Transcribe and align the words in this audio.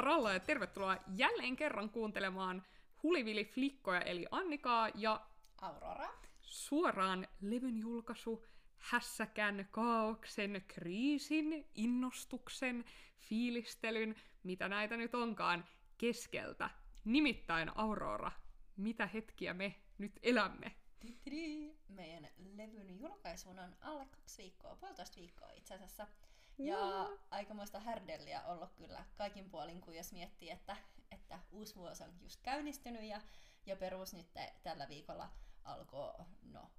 Ralla 0.00 0.32
ja 0.32 0.40
tervetuloa 0.40 0.96
jälleen 1.16 1.56
kerran 1.56 1.90
kuuntelemaan 1.90 2.62
Hulivili 3.02 3.44
Flikkoja 3.44 4.00
eli 4.00 4.26
Annikaa 4.30 4.88
ja 4.94 5.26
Aurora. 5.62 6.08
suoraan 6.40 7.26
levyn 7.40 7.78
julkaisu 7.78 8.46
hässäkän, 8.78 9.68
kaauksen, 9.70 10.64
kriisin, 10.68 11.68
innostuksen, 11.74 12.84
fiilistelyn, 13.18 14.16
mitä 14.42 14.68
näitä 14.68 14.96
nyt 14.96 15.14
onkaan, 15.14 15.64
keskeltä. 15.98 16.70
Nimittäin 17.04 17.70
Aurora, 17.74 18.32
mitä 18.76 19.06
hetkiä 19.06 19.54
me 19.54 19.74
nyt 19.98 20.12
elämme? 20.22 20.72
Meidän 21.88 22.28
levyn 22.36 22.98
julkaisuun 22.98 23.58
on 23.58 23.76
alle 23.80 24.06
kaksi 24.06 24.42
viikkoa, 24.42 24.76
puolitoista 24.76 25.16
viikkoa 25.16 25.50
itse 25.52 25.74
asiassa. 25.74 26.06
Ja 26.60 26.76
Joo. 26.76 27.18
aikamoista 27.30 27.80
härdelliä 27.80 28.42
ollut 28.44 28.72
kyllä 28.72 29.04
kaikin 29.14 29.50
puolin, 29.50 29.80
kun 29.80 29.94
jos 29.94 30.12
miettii, 30.12 30.50
että, 30.50 30.76
että 31.10 31.38
uusi 31.50 31.76
vuosi 31.76 32.02
on 32.04 32.10
just 32.20 32.40
käynnistynyt 32.42 33.02
ja, 33.02 33.20
ja 33.66 33.76
perus 33.76 34.14
nyt 34.14 34.26
tällä 34.62 34.88
viikolla 34.88 35.30
alkoi, 35.64 36.12
no 36.42 36.70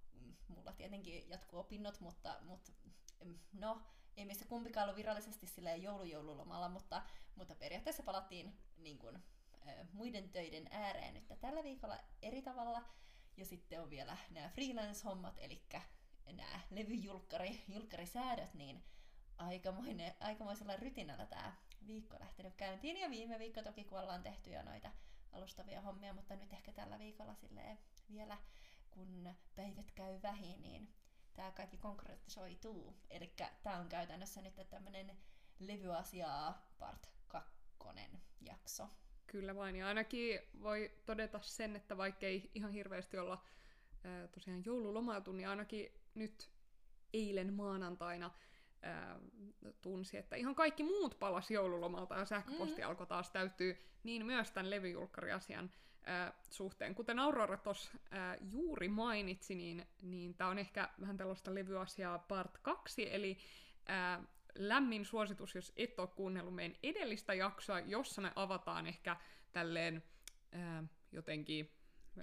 mulla 0.48 0.74
tietenkin 0.74 1.30
jatkuu 1.30 1.60
opinnot, 1.60 2.00
mutta, 2.00 2.36
mutta 2.42 2.72
no 3.54 3.82
ei 4.18 4.26
meistä 4.26 4.46
kumpikaan 4.46 4.84
ollut 4.84 4.98
virallisesti 4.98 5.48
silleen 5.48 5.84
joulujoululomalla, 5.84 6.70
mutta, 6.70 7.02
mutta 7.36 7.56
periaatteessa 7.56 8.04
palattiin 8.04 8.58
niin 8.78 9.00
kuin, 9.00 9.24
muiden 9.94 10.30
töiden 10.30 10.68
ääreen 10.72 11.14
nyt 11.14 11.40
tällä 11.42 11.64
viikolla 11.64 11.98
eri 12.22 12.42
tavalla. 12.42 12.84
Ja 13.38 13.46
sitten 13.46 13.82
on 13.82 13.90
vielä 13.90 14.18
nämä 14.30 14.50
freelance-hommat, 14.50 15.36
eli 15.38 15.62
nämä 16.26 16.60
levyjulkkari, 16.70 17.64
julkkarisäädöt, 17.68 18.54
niin 18.54 18.84
aikamoinen, 19.42 20.14
aikamoisella 20.20 20.76
rytinällä 20.76 21.26
tämä 21.26 21.54
viikko 21.88 22.18
lähtenyt 22.20 22.56
käyntiin. 22.56 22.98
Ja 22.98 23.10
viime 23.10 23.40
viikko 23.40 23.62
toki, 23.62 23.84
kun 23.84 24.00
ollaan 24.00 24.24
tehty 24.24 24.50
jo 24.50 24.64
noita 24.64 24.92
alustavia 25.32 25.82
hommia, 25.82 26.14
mutta 26.14 26.36
nyt 26.36 26.54
ehkä 26.54 26.72
tällä 26.72 27.00
viikolla 27.00 27.36
silleen 27.36 27.78
vielä, 28.12 28.38
kun 28.92 29.30
päivät 29.56 29.92
käy 29.92 30.22
vähin, 30.22 30.62
niin 30.62 30.94
tämä 31.34 31.52
kaikki 31.52 31.78
konkretisoituu. 31.78 32.96
Eli 33.10 33.34
tämä 33.64 33.78
on 33.78 33.90
käytännössä 33.90 34.42
nyt 34.42 34.70
tämmöinen 34.70 35.18
levyasiaa 35.60 36.74
part 36.80 37.10
kakkonen 37.28 38.22
jakso. 38.42 38.90
Kyllä 39.28 39.56
vain, 39.56 39.76
ja 39.76 39.88
ainakin 39.88 40.40
voi 40.62 40.92
todeta 41.06 41.40
sen, 41.42 41.76
että 41.76 41.98
vaikkei 41.98 42.52
ihan 42.56 42.72
hirveästi 42.72 43.18
olla 43.18 43.44
tosiaan 44.32 44.66
joululomautu, 44.66 45.32
niin 45.32 45.48
ainakin 45.48 45.92
nyt 46.16 46.50
eilen 47.14 47.54
maanantaina 47.54 48.32
ää, 48.82 49.20
tunsi, 49.82 50.18
että 50.18 50.36
ihan 50.36 50.56
kaikki 50.56 50.84
muut 50.84 51.20
palas 51.20 51.52
joululomalta 51.52 52.16
ja 52.16 52.26
sähköposti 52.26 52.82
mm. 52.82 52.88
alkoi 52.88 53.08
taas 53.08 53.32
täyttyä 53.32 53.76
niin 54.04 54.26
myös 54.26 54.52
tämän 54.52 54.70
levyjulkkariasian 54.70 55.72
ää, 56.04 56.34
suhteen. 56.50 56.96
Kuten 56.96 57.20
Aurora 57.20 57.58
tuossa 57.58 57.92
juuri 58.52 58.88
mainitsi, 58.88 59.56
niin, 59.56 59.88
niin 60.02 60.34
tämä 60.34 60.50
on 60.50 60.60
ehkä 60.60 60.90
vähän 61.02 61.18
tällaista 61.18 61.56
levyasiaa 61.56 62.20
part 62.20 62.58
2, 62.58 63.14
eli 63.14 63.38
ää, 63.86 64.24
lämmin 64.56 65.06
suositus, 65.06 65.56
jos 65.56 65.74
et 65.76 66.00
ole 66.00 66.08
kuunnellut 66.08 66.56
meidän 66.56 66.78
edellistä 66.84 67.34
jaksoa, 67.34 67.80
jossa 67.80 68.22
me 68.22 68.32
avataan 68.36 68.88
ehkä 68.88 69.18
tälleen 69.52 70.04
ää, 70.52 70.84
jotenkin 71.12 71.72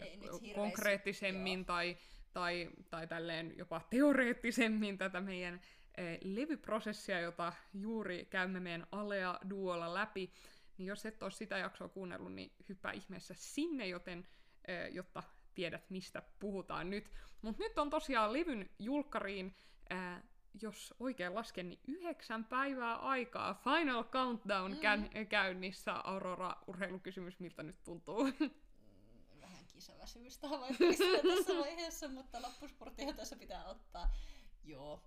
Ei 0.01 0.19
konkreettisemmin 0.55 1.65
tai, 1.65 1.97
tai, 2.33 2.71
tai 2.91 3.07
tälleen 3.07 3.55
jopa 3.57 3.81
teoreettisemmin 3.91 4.99
tätä 4.99 5.21
meidän 5.21 5.61
levyprosessia, 6.25 7.21
jota 7.21 7.53
juuri 7.75 8.27
käymme 8.31 8.61
meidän 8.61 8.87
Alea 8.93 9.39
Duolla 9.51 9.95
läpi, 9.95 10.33
niin 10.79 10.87
jos 10.87 11.07
et 11.07 11.23
ole 11.23 11.31
sitä 11.31 11.59
jaksoa 11.59 11.89
kuunnellut, 11.89 12.33
niin 12.33 12.53
hyppää 12.69 12.93
ihmeessä 12.93 13.35
sinne, 13.37 13.87
joten, 13.87 14.29
eh, 14.69 14.93
jotta 14.93 15.23
tiedät, 15.55 15.91
mistä 15.91 16.23
puhutaan 16.39 16.91
nyt. 16.91 17.11
Mutta 17.43 17.63
nyt 17.63 17.79
on 17.79 17.91
tosiaan 17.91 18.33
levyn 18.33 18.71
julkkariin, 18.79 19.55
eh, 19.91 20.23
jos 20.63 20.95
oikein 21.01 21.35
lasken, 21.35 21.69
niin 21.69 21.81
yhdeksän 21.87 22.45
päivää 22.45 22.97
aikaa. 22.97 23.55
Final 23.55 24.05
Countdown 24.05 24.73
mm. 24.73 24.79
kä- 24.79 25.25
käynnissä. 25.25 25.93
Aurora, 26.05 26.57
urheilukysymys, 26.67 27.41
miltä 27.41 27.63
nyt 27.63 27.85
tuntuu? 27.85 28.25
Mm, 28.25 29.41
vähän 29.41 29.65
kisaväsymystä 29.73 30.49
havaittavissa 30.49 31.05
tässä 31.35 31.53
vaiheessa, 31.61 32.09
mutta 32.09 32.43
loppuspurttia 32.43 33.13
tässä 33.13 33.37
pitää 33.37 33.65
ottaa. 33.65 34.11
Joo. 34.65 35.03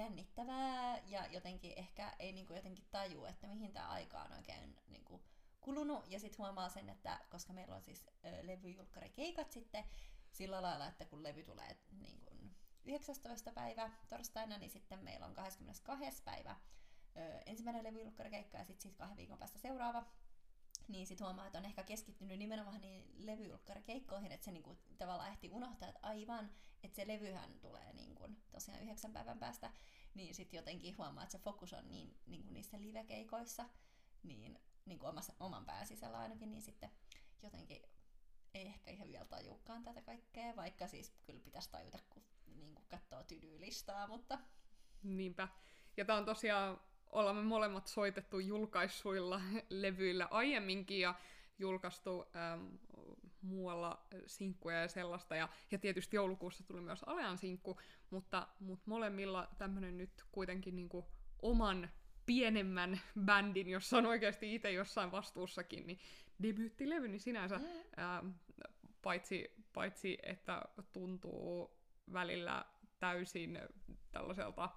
Jännittävää 0.00 0.98
ja 1.06 1.26
jotenkin 1.26 1.72
ehkä 1.76 2.12
ei 2.18 2.32
niinku 2.32 2.52
jotenkin 2.52 2.86
taju, 2.90 3.24
että 3.24 3.46
mihin 3.46 3.72
tämä 3.72 3.88
aika 3.88 4.22
on 4.22 4.32
oikein 4.32 4.76
niinku 4.88 5.22
kulunut. 5.60 6.04
Ja 6.10 6.20
sitten 6.20 6.38
huomaa 6.38 6.68
sen, 6.68 6.88
että 6.88 7.20
koska 7.30 7.52
meillä 7.52 7.74
on 7.74 7.82
siis 7.82 8.06
levyjulkkarikeikat 8.42 9.52
sitten 9.52 9.84
sillä 10.30 10.62
lailla, 10.62 10.86
että 10.86 11.04
kun 11.04 11.22
levy 11.22 11.42
tulee 11.42 11.76
niin 11.90 12.20
kuin 12.20 12.56
19. 12.84 13.52
päivä 13.52 13.90
torstaina, 14.08 14.58
niin 14.58 14.70
sitten 14.70 15.04
meillä 15.04 15.26
on 15.26 15.34
22. 15.34 16.22
päivä 16.22 16.56
ensimmäinen 17.46 17.84
levyjulkkarikeikka 17.84 18.58
ja 18.58 18.64
sitten 18.64 18.82
sit 18.82 18.96
kahden 18.96 19.16
viikon 19.16 19.38
päästä 19.38 19.58
seuraava 19.58 20.04
niin 20.92 21.06
sit 21.06 21.20
huomaa, 21.20 21.46
että 21.46 21.58
on 21.58 21.64
ehkä 21.64 21.82
keskittynyt 21.82 22.38
nimenomaan 22.38 22.80
niin 22.80 23.26
levyjulkkarikeikkoihin, 23.26 24.32
että 24.32 24.44
se 24.44 24.50
niinku 24.50 24.78
tavallaan 24.98 25.30
ehti 25.30 25.50
unohtaa, 25.50 25.88
että 25.88 26.00
aivan, 26.02 26.50
että 26.82 26.96
se 26.96 27.06
levyhän 27.06 27.60
tulee 27.60 27.92
niinku 27.92 28.28
tosiaan 28.50 28.82
yhdeksän 28.82 29.12
päivän 29.12 29.38
päästä, 29.38 29.70
niin 30.14 30.34
sitten 30.34 30.58
jotenkin 30.58 30.98
huomaa, 30.98 31.22
että 31.22 31.32
se 31.32 31.38
fokus 31.38 31.72
on 31.72 31.88
niin, 31.88 32.16
niinku 32.26 32.50
niissä 32.50 32.80
livekeikoissa, 32.80 33.68
niin 34.22 34.58
niinku 34.86 35.06
omassa, 35.06 35.32
oman 35.40 35.66
pään 35.66 35.86
sisällä 35.86 36.18
ainakin, 36.18 36.50
niin 36.50 36.62
sitten 36.62 36.90
jotenkin 37.42 37.82
ei 38.54 38.66
ehkä 38.66 38.90
ihan 38.90 39.08
vielä 39.08 39.24
tajukaan 39.24 39.82
tätä 39.82 40.02
kaikkea, 40.02 40.56
vaikka 40.56 40.88
siis 40.88 41.12
kyllä 41.24 41.40
pitäisi 41.40 41.70
tajuta, 41.70 41.98
kun 42.10 42.24
niinku 42.46 42.82
katsoo 42.88 43.22
tydyylistaa, 43.22 44.06
mutta 44.06 44.38
Niinpä. 45.02 45.48
Ja 45.96 46.04
tää 46.04 46.16
on 46.16 46.24
tosiaan, 46.24 46.80
ollaan 47.12 47.36
me 47.36 47.42
molemmat 47.42 47.86
soitettu 47.86 48.38
julkaissuilla 48.38 49.40
levyillä 49.70 50.28
aiemminkin 50.30 51.00
ja 51.00 51.14
julkaistu 51.58 52.24
ähm, 52.36 52.66
muualla 53.42 54.06
sinkkuja 54.26 54.80
ja 54.80 54.88
sellaista. 54.88 55.36
Ja, 55.36 55.48
ja 55.70 55.78
tietysti 55.78 56.16
joulukuussa 56.16 56.64
tuli 56.64 56.80
myös 56.80 57.02
Alean 57.02 57.38
sinkku, 57.38 57.80
mutta, 58.10 58.48
mutta 58.60 58.84
molemmilla 58.86 59.48
tämmönen 59.58 59.98
nyt 59.98 60.24
kuitenkin 60.32 60.76
niinku 60.76 61.06
oman 61.42 61.90
pienemmän 62.26 63.00
bändin, 63.24 63.68
jossa 63.68 63.98
on 63.98 64.06
oikeasti 64.06 64.54
itse 64.54 64.72
jossain 64.72 65.12
vastuussakin, 65.12 65.86
niin 65.86 65.98
debyyttilevy, 66.42 67.08
niin 67.08 67.20
sinänsä 67.20 67.58
Mm. 67.58 68.02
ähm, 68.02 68.28
paitsi, 69.02 69.54
paitsi, 69.72 70.18
että 70.22 70.62
tuntuu 70.92 71.76
välillä 72.12 72.64
täysin 72.98 73.60
tällaiselta 74.12 74.70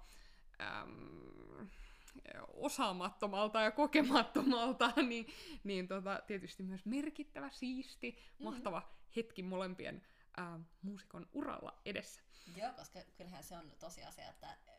äm, 0.62 1.70
osaamattomalta 2.54 3.62
ja 3.62 3.72
kokemattomalta, 3.72 4.94
niin, 5.10 5.28
niin 5.64 5.88
tota, 5.88 6.22
tietysti 6.28 6.64
myös 6.64 6.86
merkittävä, 6.86 7.50
siisti, 7.50 8.12
Mm-hmm. 8.12 8.44
mahtava 8.44 8.90
hetki 9.16 9.44
molempien 9.44 10.02
ää, 10.38 10.60
muusikon 10.82 11.30
uralla 11.34 11.82
edessä. 11.86 12.22
Joo, 12.56 12.74
koska 12.74 13.00
kyllähän 13.18 13.44
se 13.44 13.58
on 13.58 13.72
tosiasia, 13.80 14.30
että 14.30 14.58
ö, 14.68 14.72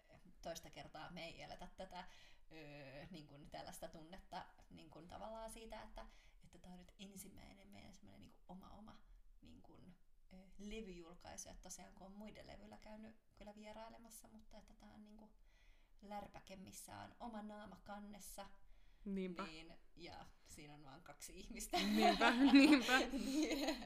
toista 0.42 0.70
kertaa 0.70 1.10
me 1.10 1.24
ei 1.24 1.42
eletä 1.42 1.68
tätä 1.76 2.04
öö, 2.52 3.06
niin 3.10 3.26
kuin 3.26 3.50
tällaista 3.50 3.88
tunnetta 3.88 4.44
niin 4.70 4.90
kuin 4.90 5.08
tavallaan 5.08 5.50
siitä, 5.50 5.82
että 5.82 6.06
että 6.44 6.58
tämä 6.58 6.72
on 6.74 6.78
nyt 6.80 6.92
ensimmäinen 6.98 7.68
meidän 7.68 7.94
semmoinen 7.94 8.20
niin 8.20 8.34
oma 8.48 8.70
oma 8.70 8.96
niin 9.42 9.62
kuin, 9.62 9.94
ö, 10.32 10.36
levyjulkaisu, 10.58 11.48
että 11.48 11.62
tosiaan 11.62 11.94
kun 11.94 12.06
on 12.06 12.12
muiden 12.12 12.46
levyillä 12.46 12.78
käynyt 12.78 13.16
kyllä 13.36 13.54
vierailemassa, 13.54 14.28
mutta 14.28 14.58
että 14.58 14.74
tämä 14.74 14.92
on 14.94 15.02
niin 15.04 15.16
kuin 15.16 15.30
lärpäke, 16.08 16.56
missä 16.56 16.96
on 16.96 17.14
oma 17.20 17.42
naama 17.42 17.76
kannessa, 17.84 18.46
Niinpä. 19.04 19.42
niin, 19.42 19.74
ja 19.96 20.26
siinä 20.48 20.74
on 20.74 20.84
vain 20.84 21.02
kaksi 21.02 21.38
ihmistä. 21.38 21.78
Niinpä, 21.78 22.30
niinpä. 22.52 22.98
niin, 22.98 23.76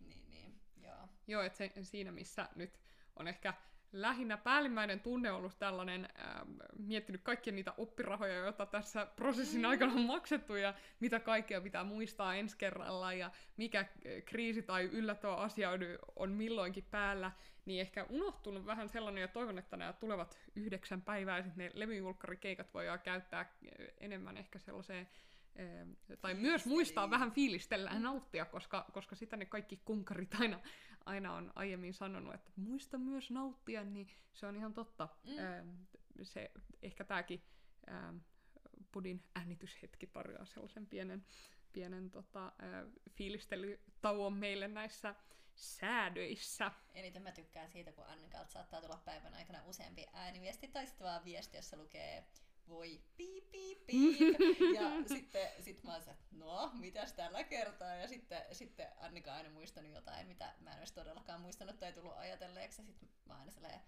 niin, 0.00 0.30
niin, 0.30 0.60
joo. 0.76 1.08
Joo, 1.26 1.42
että 1.42 1.56
se, 1.58 1.72
siinä 1.82 2.12
missä 2.12 2.48
nyt 2.54 2.80
on 3.16 3.28
ehkä 3.28 3.54
lähinnä 3.92 4.36
päällimmäinen 4.36 5.00
tunne 5.00 5.32
ollut 5.32 5.58
tällainen, 5.58 6.08
ää, 6.14 6.46
miettinyt 6.78 7.22
kaikkia 7.22 7.52
niitä 7.52 7.74
oppirahoja, 7.76 8.34
joita 8.34 8.66
tässä 8.66 9.06
prosessin 9.16 9.66
aikana 9.66 9.92
on 9.92 10.06
maksettu 10.06 10.54
ja 10.54 10.74
mitä 11.00 11.20
kaikkea 11.20 11.60
pitää 11.60 11.84
muistaa 11.84 12.34
ensi 12.34 12.56
kerralla 12.58 13.12
ja 13.12 13.30
mikä 13.56 13.80
äh, 13.80 13.86
kriisi 14.24 14.62
tai 14.62 14.84
yllättävä 14.84 15.34
asia 15.34 15.70
on, 15.70 15.80
on 16.16 16.32
milloinkin 16.32 16.84
päällä, 16.90 17.32
niin 17.64 17.80
ehkä 17.80 18.06
unohtunut 18.10 18.66
vähän 18.66 18.88
sellainen 18.88 19.20
ja 19.20 19.28
toivon, 19.28 19.58
että 19.58 19.76
nämä 19.76 19.92
tulevat 19.92 20.38
yhdeksän 20.56 21.02
päivää 21.02 21.42
sitten 21.42 21.64
ne 21.64 21.70
levyjulkkarikeikat 21.74 22.74
voidaan 22.74 23.00
käyttää 23.00 23.40
äh, 23.40 23.48
enemmän 24.00 24.36
ehkä 24.36 24.58
sellaiseen 24.58 25.08
tai 26.20 26.34
myös 26.34 26.66
muistaa 26.66 27.10
vähän 27.10 27.32
fiilistellä 27.32 27.90
ja 27.90 28.00
nauttia, 28.00 28.44
koska, 28.44 28.86
koska 28.92 29.16
sitä 29.16 29.36
ne 29.36 29.44
kaikki 29.44 29.80
kunkarit 29.84 30.34
aina, 30.40 30.60
aina 31.08 31.34
on 31.34 31.52
aiemmin 31.54 31.94
sanonut, 31.94 32.34
että 32.34 32.50
muista 32.56 32.98
myös 32.98 33.30
nauttia, 33.30 33.84
niin 33.84 34.08
se 34.32 34.46
on 34.46 34.56
ihan 34.56 34.74
totta. 34.74 35.08
Mm. 35.24 35.86
Se, 36.22 36.50
ehkä 36.82 37.04
tämäkin 37.04 37.42
podin 38.92 39.24
äänityshetki 39.34 40.06
tarjoaa 40.06 40.44
sellaisen 40.44 40.86
pienen, 40.86 41.24
pienen 41.72 42.10
tota, 42.10 42.52
fiilistelytauon 43.10 44.32
meille 44.32 44.68
näissä 44.68 45.14
säädöissä. 45.54 46.72
Eniten 46.94 47.22
mä 47.22 47.32
tykkään 47.32 47.70
siitä, 47.70 47.92
kun 47.92 48.04
Annikalta 48.04 48.50
saattaa 48.50 48.80
tulla 48.80 49.02
päivän 49.04 49.34
aikana 49.34 49.64
useampi 49.66 50.06
ääniviesti 50.12 50.68
tai 50.68 50.86
sitten 50.86 51.06
vaan 51.06 51.24
viesti, 51.24 51.56
jossa 51.56 51.76
lukee 51.76 52.24
voi 52.68 53.00
piip 53.16 53.50
piip 53.50 53.86
piip. 53.86 54.20
ja 54.80 54.90
sitten 55.06 55.47
sit 55.74 55.84
mä 55.84 55.92
oon 55.92 56.02
se, 56.02 56.16
no, 56.30 56.70
mitäs 56.74 57.12
tällä 57.12 57.44
kertaa? 57.44 57.94
Ja 57.94 58.08
sitten, 58.08 58.42
sitten 58.52 58.86
Annika 59.00 59.30
on 59.30 59.36
aina 59.36 59.50
muistanut 59.50 59.92
jotain, 59.92 60.26
mitä 60.26 60.54
mä 60.60 60.72
en 60.72 60.78
olisi 60.78 60.94
todellakaan 60.94 61.40
muistanut 61.40 61.78
tai 61.78 61.92
tullut 61.92 62.16
ajatelleeksi. 62.16 62.80
Ja 62.82 62.86
sitten 62.86 63.08
mä 63.26 63.34
aina 63.34 63.50
sellainen, 63.50 63.80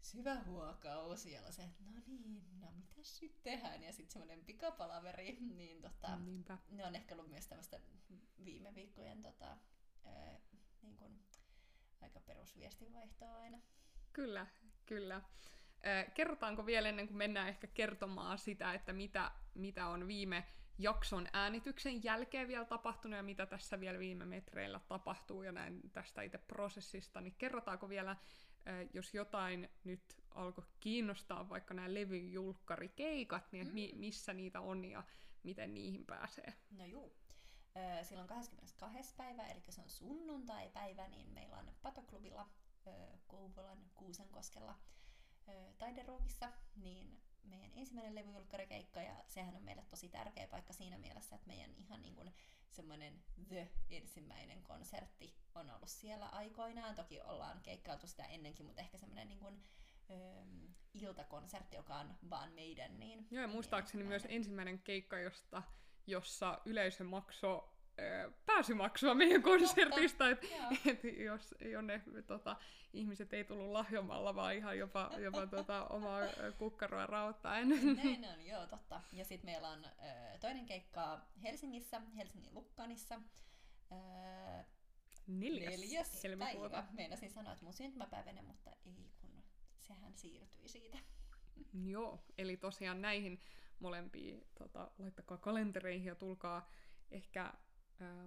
syvä 0.00 0.34
huokaus 0.46 1.26
ja 1.26 1.52
se, 1.52 1.62
että 1.62 1.84
no 1.84 2.02
niin, 2.06 2.60
no 2.60 2.72
mitäs 2.72 3.22
nyt 3.22 3.42
tehdään, 3.42 3.82
ja 3.82 3.92
sitten 3.92 4.12
semmoinen 4.12 4.44
pikapalaveri, 4.44 5.38
niin 5.40 5.82
tota, 5.82 6.16
Niinpä. 6.16 6.58
ne 6.70 6.86
on 6.86 6.96
ehkä 6.96 7.14
ollut 7.14 7.30
myös 7.30 7.46
tämmöistä 7.46 7.80
viime 8.44 8.74
viikkojen 8.74 9.22
tota, 9.22 9.56
ää, 10.04 10.40
niin 10.82 10.96
kuin, 10.96 11.24
aika 12.00 12.20
perusviestinvaihtoa 12.20 13.40
aina. 13.40 13.58
Kyllä, 14.12 14.46
kyllä. 14.86 15.22
Kerrotaanko 16.14 16.66
vielä 16.66 16.88
ennen 16.88 17.06
kuin 17.06 17.16
mennään 17.16 17.48
ehkä 17.48 17.66
kertomaan 17.66 18.38
sitä, 18.38 18.74
että 18.74 18.92
mitä, 18.92 19.30
mitä 19.54 19.86
on 19.86 20.06
viime 20.06 20.44
jakson 20.78 21.26
äänityksen 21.32 22.04
jälkeen 22.04 22.48
vielä 22.48 22.64
tapahtunut 22.64 23.16
ja 23.16 23.22
mitä 23.22 23.46
tässä 23.46 23.80
vielä 23.80 23.98
viime 23.98 24.24
metreillä 24.24 24.80
tapahtuu 24.88 25.42
ja 25.42 25.52
näin 25.52 25.80
tästä 25.92 26.22
itse 26.22 26.38
prosessista, 26.38 27.20
niin 27.20 27.34
kerrotaanko 27.38 27.88
vielä, 27.88 28.16
jos 28.92 29.14
jotain 29.14 29.68
nyt 29.84 30.02
alkoi 30.30 30.64
kiinnostaa 30.80 31.48
vaikka 31.48 31.74
nämä 31.74 31.94
levyn 31.94 32.32
julkkarikeikat, 32.32 33.52
niin 33.52 33.66
mm. 33.66 33.74
mi- 33.74 33.92
missä 33.94 34.32
niitä 34.32 34.60
on 34.60 34.84
ja 34.84 35.02
miten 35.42 35.74
niihin 35.74 36.06
pääsee. 36.06 36.54
No 36.70 36.84
juu. 36.84 37.16
Silloin 38.02 38.28
22. 38.28 39.14
päivä, 39.16 39.46
eli 39.46 39.62
se 39.68 39.80
on 39.80 39.88
sunnuntai-päivä, 39.88 41.08
niin 41.08 41.28
meillä 41.28 41.56
on 41.56 41.74
Patoklubilla 41.82 42.48
Kouvolan 43.26 43.90
Kuusankoskella 43.94 44.78
ö, 45.48 45.72
Taiderookissa, 45.78 46.52
niin 46.76 47.23
meidän 47.44 47.70
ensimmäinen 47.74 48.14
levyjulkkarikeikka, 48.14 49.02
ja 49.02 49.24
sehän 49.26 49.56
on 49.56 49.62
meille 49.62 49.82
tosi 49.90 50.08
tärkeä 50.08 50.48
paikka 50.48 50.72
siinä 50.72 50.98
mielessä, 50.98 51.36
että 51.36 51.46
meidän 51.46 51.74
ihan 51.76 52.02
niin 52.02 52.14
kuin 52.14 52.34
semmoinen 52.70 53.24
the 53.48 53.70
ensimmäinen 53.90 54.62
konsertti 54.62 55.34
on 55.54 55.70
ollut 55.70 55.88
siellä 55.88 56.26
aikoinaan. 56.26 56.94
Toki 56.94 57.20
ollaan 57.20 57.60
keikkailtu 57.60 58.06
sitä 58.06 58.24
ennenkin, 58.24 58.66
mutta 58.66 58.82
ehkä 58.82 58.98
semmoinen 58.98 59.28
niin 59.28 59.40
kuin, 59.40 59.62
iltakonsertti, 60.94 61.76
joka 61.76 61.96
on 61.96 62.14
vaan 62.30 62.52
meidän. 62.52 62.98
Niin, 62.98 63.26
Joo, 63.30 63.42
ja 63.42 63.48
muistaakseni 63.48 64.02
niin, 64.02 64.08
myös 64.08 64.26
ensimmäinen 64.28 64.78
keikka, 64.78 65.18
josta, 65.18 65.62
jossa 66.06 66.60
yleisö 66.64 67.04
maksoi 67.04 67.73
pääsymaksua 68.46 69.14
meidän 69.14 69.42
konsertista, 69.42 70.30
että 70.30 70.46
et 70.86 71.04
jos 71.04 71.54
jonne 71.60 72.02
tota, 72.26 72.56
ihmiset 72.92 73.32
ei 73.32 73.44
tullut 73.44 73.72
lahjomalla, 73.72 74.34
vaan 74.34 74.54
ihan 74.54 74.78
jopa, 74.78 75.10
jopa 75.18 75.46
tota, 75.46 75.84
omaa 75.86 76.20
kukkaroa 76.58 77.06
rauttaen. 77.06 77.68
Näin 77.68 78.24
on, 78.24 78.46
joo, 78.46 78.66
totta. 78.66 79.00
Ja 79.12 79.24
sitten 79.24 79.50
meillä 79.50 79.68
on 79.68 79.84
ö, 79.84 80.38
toinen 80.40 80.66
keikka 80.66 81.20
Helsingissä, 81.42 82.02
Helsingin 82.16 82.54
Lukkanissa. 82.54 83.20
Ö, 83.92 84.64
Neljäs, 85.26 85.80
neljäs 85.80 86.24
helmikuuta. 86.24 86.70
päivä. 86.70 86.86
Meinasin 86.92 87.30
sanoa, 87.30 87.52
että 87.52 87.64
mun 87.64 87.72
syntymäpäiväinen, 87.72 88.44
mutta 88.44 88.70
ei 88.86 89.10
kun 89.20 89.44
sehän 89.78 90.12
siirtyi 90.16 90.68
siitä. 90.68 90.98
Joo, 91.84 92.24
eli 92.38 92.56
tosiaan 92.56 93.02
näihin 93.02 93.40
molempiin 93.80 94.46
tota, 94.58 94.90
laittakaa 94.98 95.38
kalentereihin 95.38 96.06
ja 96.06 96.14
tulkaa 96.14 96.70
ehkä 97.10 97.52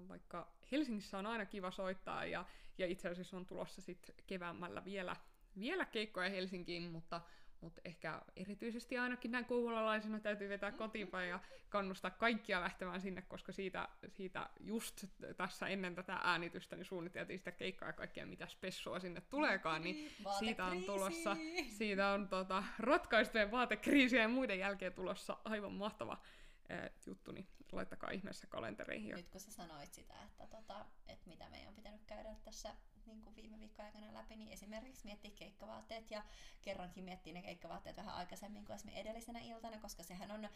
vaikka 0.07 0.47
Helsingissä 0.71 1.17
on 1.17 1.25
aina 1.25 1.45
kiva 1.45 1.71
soittaa 1.71 2.25
ja, 2.25 2.45
ja 2.77 2.87
itse 2.87 3.09
asiassa 3.09 3.37
on 3.37 3.45
tulossa 3.45 3.81
sitten 3.81 4.15
keväämällä 4.27 4.85
vielä, 4.85 5.15
vielä 5.59 5.85
keikkoja 5.85 6.29
Helsinkiin, 6.29 6.83
mutta, 6.83 7.21
mutta 7.61 7.81
ehkä 7.85 8.21
erityisesti 8.35 8.97
ainakin 8.97 9.31
näin 9.31 9.45
kouvolalaisena 9.45 10.19
täytyy 10.19 10.49
vetää 10.49 10.71
kotiinpäin 10.71 11.29
ja 11.29 11.39
kannustaa 11.69 12.11
kaikkia 12.11 12.61
lähtemään 12.61 13.01
sinne, 13.01 13.21
koska 13.21 13.51
siitä, 13.51 13.89
siitä 14.07 14.49
just 14.59 15.05
tässä 15.37 15.67
ennen 15.67 15.95
tätä 15.95 16.19
äänitystä 16.23 16.75
niin 16.75 16.85
suunniteltiin 16.85 17.39
sitä 17.39 17.51
keikkaa 17.51 17.89
ja 17.89 17.93
kaikkea 17.93 18.25
mitä 18.25 18.47
spessua 18.47 18.99
sinne 18.99 19.21
tuleekaan, 19.21 19.81
niin 19.81 20.11
siitä 20.39 20.65
on 20.65 20.83
tulossa, 20.83 21.37
siitä 21.77 22.09
on 22.09 22.27
tota, 22.27 22.63
ratkaistujen 22.79 23.51
vaatekriisiä 23.51 24.21
ja 24.21 24.27
muiden 24.27 24.59
jälkeen 24.59 24.93
tulossa 24.93 25.37
aivan 25.43 25.73
mahtava 25.73 26.17
ää, 26.69 26.89
juttu, 27.05 27.31
niin 27.31 27.47
laittakaa 27.71 28.11
ihmeessä 28.11 28.47
kalentereihin. 28.47 29.15
Nyt 29.15 29.29
kun 29.29 29.41
sä 29.41 29.51
sanoit 29.51 29.93
sitä, 29.93 30.23
että, 30.23 30.47
tota, 30.47 30.85
että 31.07 31.29
mitä 31.29 31.49
meidän 31.49 31.69
on 31.69 31.75
pitänyt 31.75 32.05
käydä 32.05 32.35
tässä 32.43 32.75
niin 33.05 33.21
kuin 33.21 33.35
viime 33.35 33.59
viikon 33.59 33.85
aikana 33.85 34.13
läpi, 34.13 34.35
niin 34.35 34.53
esimerkiksi 34.53 35.05
miettiä 35.05 35.31
keikkavaatteet 35.35 36.11
ja 36.11 36.23
kerrankin 36.61 37.03
miettiä 37.03 37.33
ne 37.33 37.41
keikkavaatteet 37.41 37.97
vähän 37.97 38.15
aikaisemmin 38.15 38.65
kuin 38.65 38.75
esimerkiksi 38.75 39.01
edellisenä 39.01 39.39
iltana, 39.39 39.79
koska 39.79 40.03
sehän 40.03 40.31
on 40.31 40.45
ö, 40.45 40.49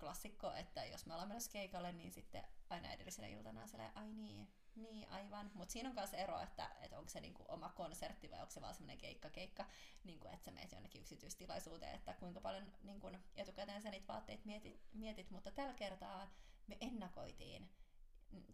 klassikko, 0.00 0.52
että 0.52 0.84
jos 0.84 1.06
me 1.06 1.12
ollaan 1.12 1.28
menossa 1.28 1.50
keikalle, 1.50 1.92
niin 1.92 2.12
sitten 2.12 2.44
aina 2.70 2.92
edellisenä 2.92 3.28
iltana 3.28 3.62
on 3.62 3.68
sellainen, 3.68 3.96
ai 3.96 4.12
niin, 4.12 4.48
niin 4.76 5.08
aivan. 5.08 5.50
Mutta 5.54 5.72
siinä 5.72 5.88
on 5.88 5.94
myös 5.94 6.14
ero, 6.14 6.40
että, 6.40 6.70
että 6.82 6.98
onko 6.98 7.08
se 7.10 7.20
niinku 7.20 7.44
oma 7.48 7.68
konsertti 7.68 8.30
vai 8.30 8.40
onko 8.40 8.50
se 8.50 8.60
vaan 8.60 8.74
semmoinen 8.74 8.98
keikka-keikka, 8.98 9.66
niinku, 10.04 10.28
että 10.28 10.44
sä 10.44 10.50
meet 10.50 10.72
jonnekin 10.72 11.00
yksityistilaisuuteen, 11.00 11.94
että 11.94 12.14
kuinka 12.14 12.40
paljon 12.40 12.72
niinku, 12.82 13.10
etukäteen 13.36 13.82
sä 13.82 13.90
niitä 13.90 14.12
vaatteita 14.12 14.42
mietit, 14.46 14.80
mietit, 14.92 15.30
mutta 15.30 15.50
tällä 15.50 15.74
kertaa 15.74 16.30
me 16.66 16.76
ennakoitiin 16.80 17.70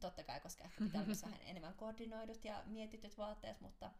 totta 0.00 0.24
kai, 0.24 0.40
koska 0.40 0.64
ehkä 0.64 0.84
pitää 0.84 1.02
olla 1.02 1.14
vähän 1.22 1.40
enemmän 1.44 1.74
koordinoidut 1.74 2.44
ja 2.44 2.62
mietityt 2.66 3.18
vaatteet, 3.18 3.60
mutta, 3.60 3.90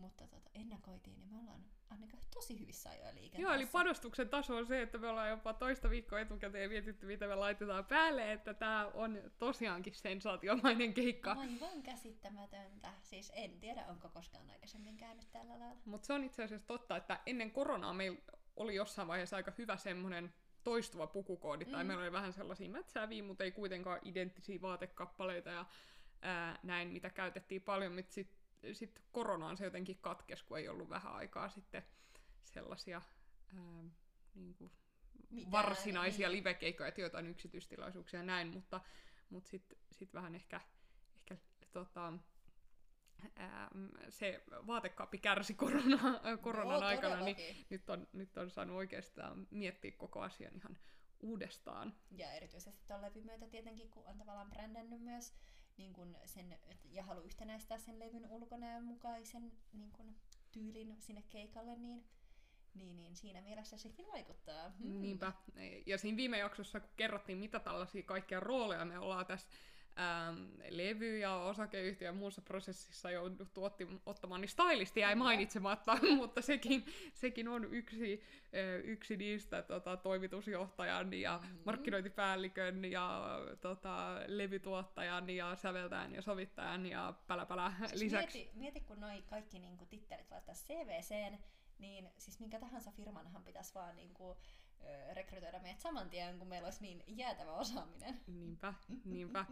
mutta 0.00 0.26
tota, 0.28 0.50
ennakoitiin, 0.54 1.18
niin 1.18 1.28
me 1.30 1.38
ollaan 1.38 1.64
Annika 1.90 2.16
tosi 2.34 2.60
hyvissä 2.60 2.90
ajoin 2.90 3.14
liikenteessä. 3.14 3.42
Joo, 3.42 3.52
eli 3.52 3.66
panostuksen 3.66 4.28
taso 4.28 4.56
on 4.56 4.66
se, 4.66 4.82
että 4.82 4.98
me 4.98 5.08
ollaan 5.08 5.28
jopa 5.28 5.52
toista 5.54 5.90
viikkoa 5.90 6.20
etukäteen 6.20 6.70
mietitty, 6.70 7.06
mitä 7.06 7.26
me 7.26 7.34
laitetaan 7.34 7.84
päälle, 7.84 8.32
että 8.32 8.54
tämä 8.54 8.90
on 8.94 9.18
tosiaankin 9.38 9.94
sensaatiomainen 9.94 10.94
keikka. 10.94 11.30
Aivan 11.32 11.82
käsittämätöntä. 11.82 12.92
Siis 13.02 13.32
en 13.34 13.60
tiedä, 13.60 13.84
onko 13.88 14.08
koskaan 14.08 14.50
aikaisemmin 14.50 14.96
käynyt 14.96 15.32
tällä 15.32 15.58
lailla. 15.58 15.80
Mutta 15.84 16.06
se 16.06 16.12
on 16.12 16.24
itse 16.24 16.44
asiassa 16.44 16.66
totta, 16.66 16.96
että 16.96 17.20
ennen 17.26 17.50
koronaa 17.50 17.92
meillä 17.92 18.18
oli 18.56 18.74
jossain 18.74 19.08
vaiheessa 19.08 19.36
aika 19.36 19.52
hyvä 19.58 19.76
semmoinen 19.76 20.34
toistuva 20.64 21.06
pukukoodi, 21.06 21.64
tai 21.64 21.84
Mm. 21.84 21.88
meillä 21.88 22.02
oli 22.02 22.12
vähän 22.12 22.32
sellaisia 22.32 22.68
mätsääviä, 22.70 23.22
mutta 23.22 23.44
ei 23.44 23.52
kuitenkaan 23.52 24.00
identtisiä 24.04 24.60
vaatekappaleita 24.60 25.50
ja 25.50 25.66
ää, 26.22 26.58
näin, 26.62 26.88
mitä 26.88 27.10
käytettiin 27.10 27.62
paljon, 27.62 27.94
mutta 27.94 28.12
sitten 28.12 28.39
sit 28.72 29.02
koronaan 29.12 29.56
se 29.56 29.64
jotenkin 29.64 29.98
katkesi, 30.00 30.44
kun 30.44 30.58
ei 30.58 30.68
ollut 30.68 30.88
vähän 30.88 31.12
aikaa 31.12 31.48
sitten 31.48 31.82
sellaisia 32.42 33.02
ää, 33.56 33.84
niin 34.34 34.54
kuin 34.54 34.72
Mitään, 35.30 35.52
varsinaisia 35.52 36.28
niin. 36.28 36.38
livekeikkoja, 36.38 36.88
että 36.88 37.00
jotain 37.00 37.26
yksityistilaisuuksia 37.26 38.20
ja 38.20 38.24
näin, 38.24 38.48
mutta, 38.48 38.80
mutta 39.30 39.50
sitten 39.50 39.78
sit 39.92 40.14
vähän 40.14 40.34
ehkä, 40.34 40.60
ehkä 41.30 41.44
tota, 41.72 42.12
ää, 43.36 43.70
se 44.08 44.42
vaatekaappi 44.48 45.18
kärsi 45.18 45.54
korona, 45.54 46.20
koronan 46.42 46.80
Joo, 46.80 46.84
aikana, 46.84 47.24
niin 47.24 47.66
nyt 47.70 47.90
on, 47.90 48.08
nyt 48.12 48.36
on 48.36 48.50
saanut 48.50 48.76
oikeastaan 48.76 49.46
miettiä 49.50 49.92
koko 49.92 50.20
asian 50.20 50.56
ihan 50.56 50.78
uudestaan. 51.20 51.94
Ja 52.10 52.32
erityisesti 52.32 52.84
tuon 52.86 53.02
levyn 53.02 53.24
myötä 53.24 53.46
tietenkin, 53.46 53.90
kun 53.90 54.06
on 54.06 54.18
tavallaan 54.18 54.50
brändännyt 54.50 55.00
myös 55.00 55.34
niin 55.76 55.92
kun 55.92 56.16
sen, 56.24 56.58
ja 56.90 57.02
haluaa 57.02 57.24
yhtenäistää 57.24 57.78
sen 57.78 57.98
levyn 57.98 58.26
ulkonäön 58.26 58.84
mukaisen 58.84 59.52
niin 59.72 59.92
kun, 59.92 60.16
tyylin 60.52 60.96
sinne 60.98 61.22
keikalle, 61.28 61.76
niin, 61.76 62.04
niin, 62.74 62.96
niin 62.96 63.16
siinä 63.16 63.40
mielessä 63.40 63.78
sekin 63.78 64.06
vaikuttaa. 64.12 64.68
Hmm. 64.68 65.00
Niinpä. 65.00 65.32
Ja 65.86 65.98
siinä 65.98 66.16
viime 66.16 66.38
jaksossa, 66.38 66.80
kun 66.80 66.90
kerrottiin, 66.96 67.38
mitä 67.38 67.60
tällaisia 67.60 68.02
kaikkia 68.02 68.40
rooleja 68.40 68.84
me 68.84 68.98
ollaan 68.98 69.26
tässä 69.26 69.48
ähm, 69.98 70.44
levy- 70.68 71.18
ja 71.18 71.34
osakeyhtiö 71.36 72.08
ja 72.08 72.12
muussa 72.12 72.42
prosessissa 72.42 73.10
jouduttu 73.10 73.64
otti, 73.64 73.86
ottamaan, 74.06 74.40
niin 74.40 74.48
stylisti 74.48 75.00
jäi 75.00 75.14
mainitsematta, 75.14 75.98
mutta 76.16 76.42
sekin, 76.42 76.84
sekin 77.14 77.48
on 77.48 77.64
yksi, 77.74 78.22
yksi 78.84 79.16
niistä 79.16 79.62
tota, 79.62 79.96
toimitusjohtajan 79.96 81.12
ja 81.14 81.40
Mhm. 81.44 81.56
markkinointipäällikön 81.64 82.84
ja 82.84 83.30
tota, 83.60 84.20
levytuottajan 84.26 85.30
ja 85.30 85.56
säveltäjän 85.56 86.14
ja 86.14 86.22
sovittajan 86.22 86.86
ja 86.86 87.14
päläpälä 87.26 87.72
Siis 87.86 88.02
lisäksi. 88.02 88.38
Mieti, 88.38 88.58
mieti, 88.58 88.80
kun 88.80 89.00
noi 89.00 89.22
kaikki 89.22 89.58
niin 89.58 89.76
kuin, 89.76 89.88
tittelit 89.88 90.30
laittaa 90.30 90.54
CVCen, 90.54 91.38
niin 91.78 92.08
siis 92.18 92.40
minkä 92.40 92.60
tahansa 92.60 92.90
firmanhan 92.90 93.44
pitäisi 93.44 93.74
vaan 93.74 93.96
niin 93.96 94.14
kuin, 94.14 94.38
ö, 94.38 94.59
rekrytoida 95.12 95.58
meidät 95.58 95.80
saman 95.80 96.10
tien, 96.10 96.38
kun 96.38 96.48
meillä 96.48 96.66
olisi 96.66 96.82
niin 96.82 97.04
jäätävä 97.06 97.52
osaaminen. 97.52 98.20
Niinpä, 98.26 98.74
niinpä. 99.04 99.44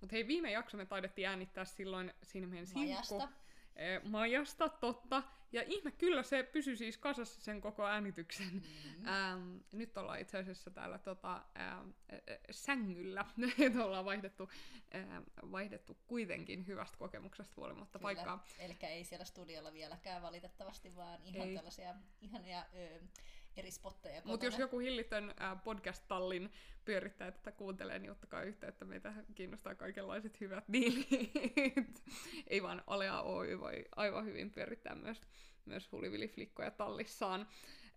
Mutta 0.00 0.12
hei, 0.12 0.26
viime 0.26 0.50
jakso 0.50 0.76
me 0.76 0.86
taidettiin 0.86 1.28
äänittää 1.28 1.64
silloin 1.64 2.14
siinä 2.22 2.46
meidän 2.46 2.66
silkku, 2.66 3.22
Majasta. 4.04 4.68
totta. 4.68 5.22
Ja 5.52 5.62
ihme 5.66 5.90
kyllä 5.90 6.22
se 6.22 6.42
pysyi 6.42 6.76
siis 6.76 6.98
kasassa 6.98 7.40
sen 7.40 7.60
koko 7.60 7.86
äänityksen. 7.86 8.52
Mm-hmm. 8.52 9.08
Ähm, 9.08 9.56
nyt 9.72 9.96
ollaan 9.96 10.20
itse 10.20 10.38
asiassa 10.38 10.70
täällä 10.70 10.98
tota, 10.98 11.34
ähm, 11.34 11.88
äh, 12.12 12.18
sängyllä. 12.50 13.24
Nyt 13.36 13.76
ollaan 13.76 14.04
vaihdettu, 14.04 14.50
ähm, 14.94 15.22
vaihdettu 15.52 15.98
kuitenkin 16.06 16.66
hyvästä 16.66 16.98
kokemuksesta 16.98 17.54
huolimatta 17.56 17.98
Kyllä. 17.98 18.02
paikkaa. 18.14 18.44
Eli 18.58 18.76
ei 18.82 19.04
siellä 19.04 19.24
studiolla 19.24 19.72
vieläkään 19.72 20.22
valitettavasti, 20.22 20.96
vaan 20.96 21.22
ihan 21.24 21.48
Ei. 21.48 21.54
tällaisia 21.54 21.94
ihania 22.20 22.64
ö, 22.74 23.00
eri 23.56 23.70
spotteja 23.70 24.22
Mutta 24.24 24.46
jos 24.46 24.58
joku 24.58 24.78
hillitön 24.78 25.34
äh, 25.40 25.62
podcast-tallin 25.64 26.52
pyörittää 26.84 27.30
tätä 27.30 27.52
kuuntelee, 27.52 27.98
niin 27.98 28.10
ottakaa 28.10 28.42
yhteyttä. 28.42 28.84
Meitä 28.84 29.12
kiinnostaa 29.34 29.74
kaikenlaiset 29.74 30.40
hyvät 30.40 30.64
diilit. 30.72 32.04
Ei 32.46 32.62
vaan 32.62 32.82
Alea 32.86 33.20
Oy 33.20 33.60
voi 33.60 33.84
aivan 33.96 34.24
hyvin 34.24 34.50
pyörittää 34.50 34.94
myös, 34.94 35.20
myös 35.64 35.92
huliviliflikkoja 35.92 36.70
tallissaan. 36.70 37.48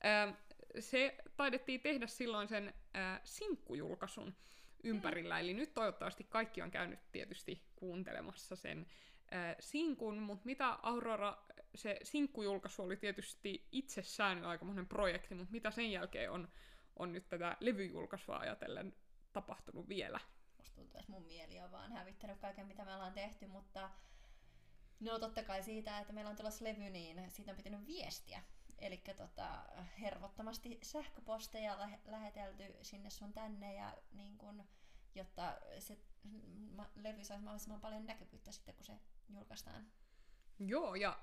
Äh, 0.06 0.38
se 0.80 1.16
taidettiin 1.38 1.82
tehdä 1.82 2.08
silloin 2.08 2.48
sen 2.48 2.74
äh, 2.96 3.22
sinkkujulkaisun 3.24 4.36
ympärillä, 4.84 5.40
eli 5.40 5.54
nyt 5.54 5.74
toivottavasti 5.74 6.24
kaikki 6.24 6.62
on 6.62 6.72
käynyt 6.72 7.00
tietysti 7.12 7.64
kuuntelemassa 7.76 8.56
sen 8.56 8.88
äh, 9.34 9.56
sinkun, 9.60 10.18
mutta 10.18 10.46
mitä 10.46 10.80
Aurora, 10.82 11.38
se 11.76 12.00
sinkkujulkaisu 12.04 12.84
oli 12.84 12.98
tietysti 12.98 13.68
itsessään 13.72 14.38
jo 14.38 14.48
aikamoinen 14.48 14.88
projekti, 14.88 15.36
mutta 15.36 15.52
mitä 15.52 15.72
sen 15.72 15.92
jälkeen 15.92 16.32
on, 16.32 16.48
on 16.96 17.12
nyt 17.12 17.30
tätä 17.30 17.58
levyjulkaisua 17.60 18.38
ajatellen 18.38 18.96
tapahtunut 19.34 19.90
vielä? 19.90 20.20
Musta 20.58 20.76
tuntuu, 20.76 21.00
että 21.00 21.12
mun 21.12 21.26
mieli 21.26 21.60
on 21.60 21.72
vaan 21.72 21.92
hävittänyt 21.92 22.40
kaiken, 22.40 22.68
mitä 22.68 22.86
me 22.86 22.94
ollaan 22.94 23.14
tehty, 23.14 23.48
mutta 23.48 23.90
no 25.00 25.20
totta 25.20 25.44
kai 25.44 25.64
siitä, 25.64 26.00
että 26.00 26.14
meillä 26.14 26.30
on 26.30 26.36
tulossa 26.36 26.66
levy, 26.66 26.90
niin 26.90 27.32
siitä 27.32 27.52
on 27.52 27.58
pitänyt 27.58 27.88
viestiä. 27.88 28.44
Eli 28.80 28.98
tota, 29.18 29.66
hervottomasti 30.02 30.80
sähköposteja 30.84 31.80
lähe- 31.80 32.00
lähetelty 32.06 32.64
sinne 32.82 33.10
sun 33.10 33.34
tänne, 33.34 33.74
ja 33.74 33.98
niin 34.12 34.38
kun, 34.38 34.64
jotta 35.16 35.58
se 35.80 35.98
levy 36.96 37.24
saisi 37.24 37.44
mahdollisimman 37.44 37.82
paljon 37.82 38.06
näkyvyyttä 38.06 38.52
sitten, 38.52 38.76
kun 38.76 38.86
se 38.86 38.94
julkaistaan. 39.30 39.86
Joo, 40.60 40.96
ja 40.96 41.20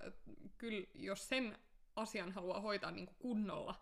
kyllä 0.59 0.87
jos 0.95 1.29
sen 1.29 1.59
asian 1.97 2.33
haluaa 2.33 2.61
hoitaa 2.61 2.91
niin 2.91 3.07
kuin 3.07 3.17
kunnolla, 3.19 3.81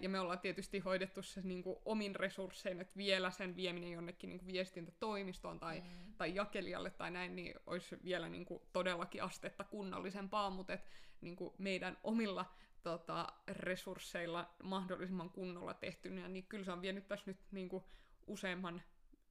ja 0.00 0.08
me 0.08 0.20
ollaan 0.20 0.38
tietysti 0.38 0.78
hoidettu 0.78 1.22
se 1.22 1.40
niin 1.42 1.62
kuin 1.62 1.76
omin 1.84 2.16
resurssein, 2.16 2.80
että 2.80 2.96
vielä 2.96 3.30
sen 3.30 3.56
vieminen 3.56 3.92
jonnekin 3.92 4.30
niin 4.30 4.38
kuin 4.38 4.52
viestintätoimistoon 4.52 5.60
tai, 5.60 5.80
Mm. 5.80 6.14
tai 6.16 6.34
jakelijalle 6.34 6.90
tai 6.90 7.10
näin, 7.10 7.36
niin 7.36 7.54
olisi 7.66 7.98
vielä 8.04 8.28
niin 8.28 8.44
kuin 8.44 8.62
todellakin 8.72 9.22
astetta 9.22 9.64
kunnollisempaa, 9.64 10.50
mutta 10.50 10.72
et, 10.72 10.84
niin 11.20 11.36
kuin 11.36 11.54
meidän 11.58 11.98
omilla 12.04 12.54
tota, 12.82 13.26
resursseilla 13.48 14.54
mahdollisimman 14.62 15.30
kunnolla 15.30 15.74
tehtynä, 15.74 16.28
niin 16.28 16.46
kyllä 16.46 16.64
se 16.64 16.72
on 16.72 16.82
vienyt 16.82 17.08
tässä 17.08 17.30
nyt 17.30 17.38
niin 17.50 17.68
kuin 17.68 17.84
useamman 18.26 18.82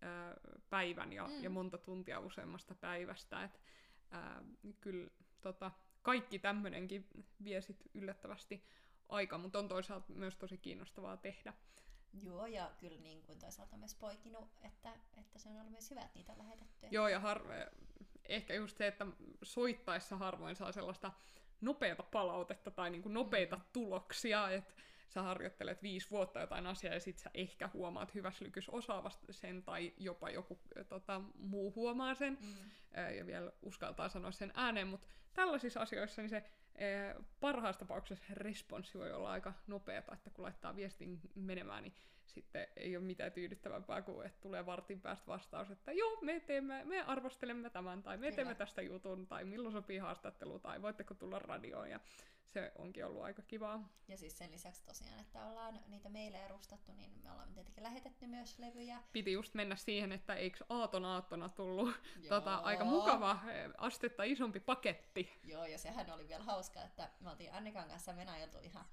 ää, 0.01 0.33
päivän 0.69 1.13
ja, 1.13 1.27
Mm. 1.27 1.43
ja 1.43 1.49
monta 1.49 1.77
tuntia 1.77 2.19
useammasta 2.19 2.75
päivästä. 2.75 3.43
Et, 3.43 3.61
ää, 4.11 4.41
kyllä 4.81 5.09
tota, 5.41 5.71
kaikki 6.01 6.39
tämmöinenkin 6.39 7.07
vie 7.43 7.61
sit 7.61 7.83
yllättävästi 7.93 8.63
aika, 9.09 9.37
mutta 9.37 9.59
on 9.59 9.67
toisaalta 9.67 10.13
myös 10.13 10.35
tosi 10.35 10.57
kiinnostavaa 10.57 11.17
tehdä. 11.17 11.53
Joo, 12.23 12.45
ja 12.45 12.71
kyllä 12.79 13.01
niin 13.01 13.21
kuin 13.21 13.39
toisaalta 13.39 13.77
myös 13.77 13.95
poikinut, 13.95 14.49
että, 14.61 14.93
että 15.17 15.39
se 15.39 15.49
on 15.49 15.55
ollut 15.55 15.71
myös 15.71 15.91
hyvä, 15.91 16.01
että 16.01 16.19
niitä 16.19 16.31
on 16.31 16.37
lähetetty. 16.37 16.87
Joo, 16.91 17.07
ja 17.07 17.19
harve, 17.19 17.71
ehkä 18.25 18.53
just 18.53 18.77
se, 18.77 18.87
että 18.87 19.07
soittaessa 19.43 20.17
harvoin 20.17 20.55
saa 20.55 20.71
sellaista 20.71 21.11
nopeata 21.61 22.03
palautetta 22.03 22.71
tai 22.71 22.89
niinku 22.89 23.09
nopeita 23.09 23.55
Mm. 23.55 23.61
tuloksia, 23.73 24.49
että 24.49 24.73
sä 25.07 25.21
harjoittelet 25.21 25.83
viisi 25.83 26.11
vuotta 26.11 26.39
jotain 26.39 26.67
asiaa 26.67 26.93
ja 26.93 26.99
sit 26.99 27.17
sä 27.17 27.29
ehkä 27.33 27.69
huomaat 27.73 28.15
hyvässä 28.15 28.45
lykys 28.45 28.69
osaavasta 28.69 29.33
sen 29.33 29.63
tai 29.63 29.93
jopa 29.97 30.29
joku 30.29 30.59
tota, 30.89 31.21
muu 31.35 31.73
huomaa 31.75 32.15
sen 32.15 32.37
Mm. 32.41 32.55
ja 33.17 33.25
vielä 33.25 33.51
uskaltaa 33.61 34.09
sanoa 34.09 34.31
sen 34.31 34.51
ääneen, 34.55 34.87
mutta 34.87 35.07
tällaisissa 35.33 35.79
asioissa 35.79 36.21
niin 36.21 36.29
se 36.29 36.43
parhaassa 37.39 37.79
tapauksessa 37.79 38.25
responssi 38.33 38.97
voi 38.97 39.11
olla 39.11 39.31
aika 39.31 39.53
nopeata, 39.67 40.13
että 40.13 40.29
kun 40.29 40.43
laittaa 40.43 40.75
viestin 40.75 41.19
menemään, 41.35 41.83
niin 41.83 41.93
sitten 42.27 42.67
ei 42.75 42.97
ole 42.97 43.05
mitään 43.05 43.31
tyydyttävämpää 43.31 44.01
kuin, 44.01 44.27
että 44.27 44.41
tulee 44.41 44.65
vartin 44.65 45.01
päästä 45.01 45.27
vastaus, 45.27 45.71
että 45.71 45.91
joo, 45.91 46.17
me, 46.21 46.39
teemme, 46.39 46.83
me 46.85 47.01
arvostelemme 47.01 47.69
tämän, 47.69 48.03
tai 48.03 48.17
me 48.17 48.25
Kyllä. 48.25 48.35
teemme 48.35 48.55
tästä 48.55 48.81
jutun, 48.81 49.27
tai 49.27 49.45
milloin 49.45 49.73
sopii 49.73 49.97
haastattelu, 49.97 50.59
tai 50.59 50.81
voitteko 50.81 51.13
tulla 51.13 51.39
radioon, 51.39 51.89
ja 51.89 51.99
se 52.47 52.71
onkin 52.77 53.05
ollut 53.05 53.23
aika 53.23 53.41
kivaa. 53.41 53.89
Ja 54.07 54.17
siis 54.17 54.37
sen 54.37 54.51
lisäksi 54.51 54.85
tosiaan, 54.85 55.19
että 55.19 55.45
ollaan 55.45 55.79
niitä 55.87 56.09
meille 56.09 56.47
rustattu, 56.47 56.93
niin 56.93 57.11
me 57.23 57.31
ollaan 57.31 57.53
tietenkin 57.53 57.83
lähetetty 57.83 58.27
myös 58.27 58.59
levyjä. 58.59 59.03
Piti 59.11 59.31
just 59.31 59.53
mennä 59.53 59.75
siihen, 59.75 60.11
että 60.11 60.35
eikö 60.35 60.65
aaton 60.69 61.05
aattona 61.05 61.49
tullut 61.49 61.89
tota, 62.29 62.55
aika 62.55 62.85
mukava, 62.85 63.39
eh, 63.47 63.69
astetta 63.77 64.23
isompi 64.23 64.59
paketti. 64.59 65.39
Joo, 65.43 65.65
ja 65.65 65.77
sehän 65.77 66.11
oli 66.11 66.27
vielä 66.27 66.43
hauska, 66.43 66.81
että 66.81 67.09
me 67.19 67.29
oltiin 67.29 67.53
Annikan 67.53 67.87
kanssa 67.87 68.15
venäjältä 68.15 68.59
ihan 68.59 68.85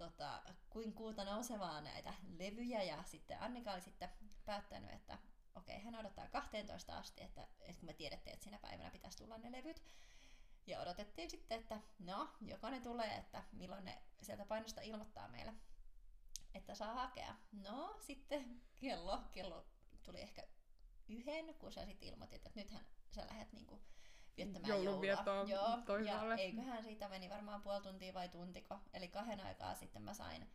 tota, 0.00 0.42
kuin 0.70 0.92
kuuta 0.92 1.24
nousevaa 1.24 1.80
näitä 1.80 2.14
levyjä, 2.38 2.82
ja 2.82 3.02
sitten 3.02 3.40
Annika 3.40 3.72
oli 3.72 3.80
sitten 3.80 4.08
päättänyt, 4.44 4.90
että 4.90 5.18
okei, 5.54 5.78
hän 5.78 5.94
odottaa 5.94 6.28
12 6.28 6.98
asti, 6.98 7.22
että, 7.22 7.48
että 7.60 7.80
kun 7.80 7.86
me 7.86 7.92
tiedettiin, 7.92 8.34
että 8.34 8.44
sinä 8.44 8.58
päivänä 8.58 8.90
pitäisi 8.90 9.18
tulla 9.18 9.38
ne 9.38 9.52
levyt, 9.52 9.82
ja 10.66 10.80
odotettiin 10.80 11.30
sitten, 11.30 11.60
että 11.60 11.80
no, 11.98 12.28
joko 12.40 12.70
ne 12.70 12.80
tulee, 12.80 13.16
että 13.16 13.42
milloin 13.52 13.84
ne 13.84 14.02
sieltä 14.22 14.44
painosta 14.44 14.80
ilmoittaa 14.80 15.28
meille, 15.28 15.54
että 16.54 16.74
saa 16.74 16.94
hakea. 16.94 17.34
No, 17.52 17.96
sitten 18.00 18.62
kello, 18.76 19.20
kello 19.32 19.66
tuli 20.02 20.20
ehkä 20.20 20.42
yhden, 21.08 21.54
kun 21.54 21.72
sä 21.72 21.86
sitten 21.86 22.08
ilmoitit, 22.08 22.46
että 22.46 22.60
nythän 22.60 22.86
sä 23.10 23.26
lähdet 23.26 23.52
niinku 23.52 23.80
viettämään 24.46 24.82
joulua. 24.84 25.02
Joo, 25.48 25.78
toisaalle. 25.86 26.34
ja 26.34 26.40
eiköhän 26.40 26.84
siitä 26.84 27.08
meni 27.08 27.30
varmaan 27.30 27.62
puoli 27.62 27.82
tuntia 27.82 28.14
vai 28.14 28.28
tuntiko. 28.28 28.78
Eli 28.94 29.08
kahden 29.08 29.40
aikaa 29.40 29.74
sitten 29.74 30.02
mä 30.02 30.14
sain 30.14 30.50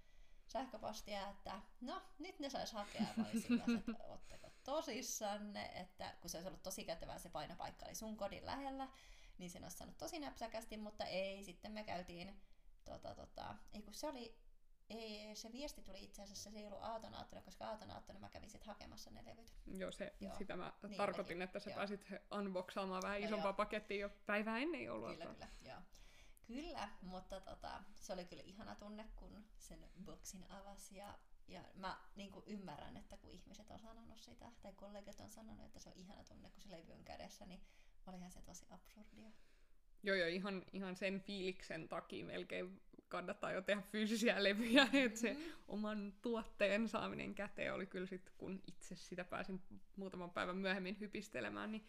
sähköpostia, 0.48 1.30
että 1.30 1.62
no, 1.82 2.02
nyt 2.20 2.40
ne 2.40 2.50
sais 2.50 2.72
hakea. 2.72 3.06
Silleen, 3.42 3.78
että 3.78 3.92
ootteko 4.10 4.50
tosissanne, 4.64 5.66
että 5.66 6.16
kun 6.22 6.30
se 6.30 6.38
olisi 6.38 6.48
ollut 6.48 6.64
tosi 6.64 6.86
kätevää, 6.86 7.20
se 7.20 7.30
painopaikka 7.30 7.86
oli 7.86 7.96
sun 7.96 8.18
kodin 8.18 8.46
lähellä, 8.46 8.88
niin 9.38 9.50
sen 9.52 9.64
olisi 9.64 9.78
saanut 9.78 9.98
tosi 9.98 10.20
näpsäkästi, 10.20 10.78
mutta 10.78 11.06
ei, 11.06 11.44
sitten 11.44 11.72
me 11.72 11.84
käytiin, 11.84 12.42
tota, 12.86 13.16
tota, 13.16 13.56
ei 13.74 13.82
kun 13.82 13.94
se 13.94 14.08
oli, 14.08 14.38
ei, 14.90 15.36
se 15.36 15.52
viesti 15.52 15.82
tuli 15.82 16.04
itse 16.04 16.22
asiassa, 16.22 16.50
se 16.52 16.60
ei 16.60 16.68
ollut 16.68 16.84
aatonaattona, 16.84 17.42
koska 17.42 17.66
aatonaattona 17.68 18.20
mä 18.20 18.30
kävin 18.30 18.50
sitten 18.50 18.68
hakemassa 18.68 19.12
ne 19.12 19.26
levyt. 19.26 19.54
Joo, 19.68 19.92
se, 19.92 20.14
Joo. 20.20 20.36
sitä 20.38 20.56
mä 20.56 20.74
Niin 20.84 20.98
tarkoitin, 20.98 21.38
mäkin. 21.38 21.42
että 21.42 21.60
sä 21.60 21.70
Joo. 21.70 21.76
pääsit 21.76 22.08
unboxaamaan 22.32 23.02
vähän 23.04 23.22
Joo, 23.22 23.28
isompaa 23.28 23.50
joo. 23.50 23.54
pakettia 23.58 23.98
jo 23.98 24.10
päivää 24.26 24.58
ennen 24.58 24.84
joulua. 24.84 25.12
Kyllä, 25.14 25.26
kyllä, 25.26 25.48
joo. 25.62 25.80
Kyllä, 26.48 26.90
mutta 27.02 27.42
tota, 27.42 27.84
se 27.96 28.14
oli 28.14 28.26
kyllä 28.26 28.44
ihana 28.46 28.76
tunne, 28.76 29.06
kun 29.16 29.46
sen 29.58 29.90
boksin 30.06 30.52
avasi 30.52 30.96
ja, 30.98 31.18
ja 31.48 31.64
mä 31.76 31.98
niin 32.16 32.32
kuin 32.32 32.44
ymmärrän, 32.48 32.98
että 32.98 33.18
kun 33.18 33.32
ihmiset 33.32 33.72
on 33.72 33.80
sanonut 33.80 34.20
sitä, 34.20 34.52
tai 34.62 34.74
kollegat 34.74 35.20
on 35.20 35.32
sanonut, 35.32 35.66
että 35.66 35.80
se 35.80 35.90
on 35.90 35.96
ihana 35.96 36.24
tunne, 36.24 36.50
kun 36.50 36.62
se 36.62 36.72
levy 36.72 36.92
on 36.92 37.04
kädessä, 37.04 37.46
niin 37.46 37.62
olihan 38.08 38.32
se 38.32 38.42
tosi 38.42 38.66
absurdia. 38.70 39.32
Joo, 40.04 40.16
joo, 40.16 40.28
ihan, 40.28 40.64
ihan 40.74 40.96
sen 40.96 41.22
fiiliksen 41.22 41.88
takia 41.90 42.26
melkein 42.26 42.82
kannattaa 43.10 43.52
jo 43.52 43.62
tehdä 43.62 43.82
fyysisiä 43.82 44.44
levyjä, 44.44 44.88
että 45.06 45.20
se 45.20 45.34
Mm-hmm. 45.34 45.54
oman 45.68 46.14
tuotteen 46.22 46.88
saaminen 46.88 47.36
käteen 47.36 47.74
oli 47.74 47.86
kyllä 47.86 48.08
sitten, 48.08 48.34
kun 48.38 48.62
itse 48.68 48.96
sitä 48.96 49.24
pääsin 49.24 49.62
muutaman 49.96 50.32
päivän 50.32 50.58
myöhemmin 50.58 51.00
hypistelemään, 51.00 51.72
niin 51.72 51.86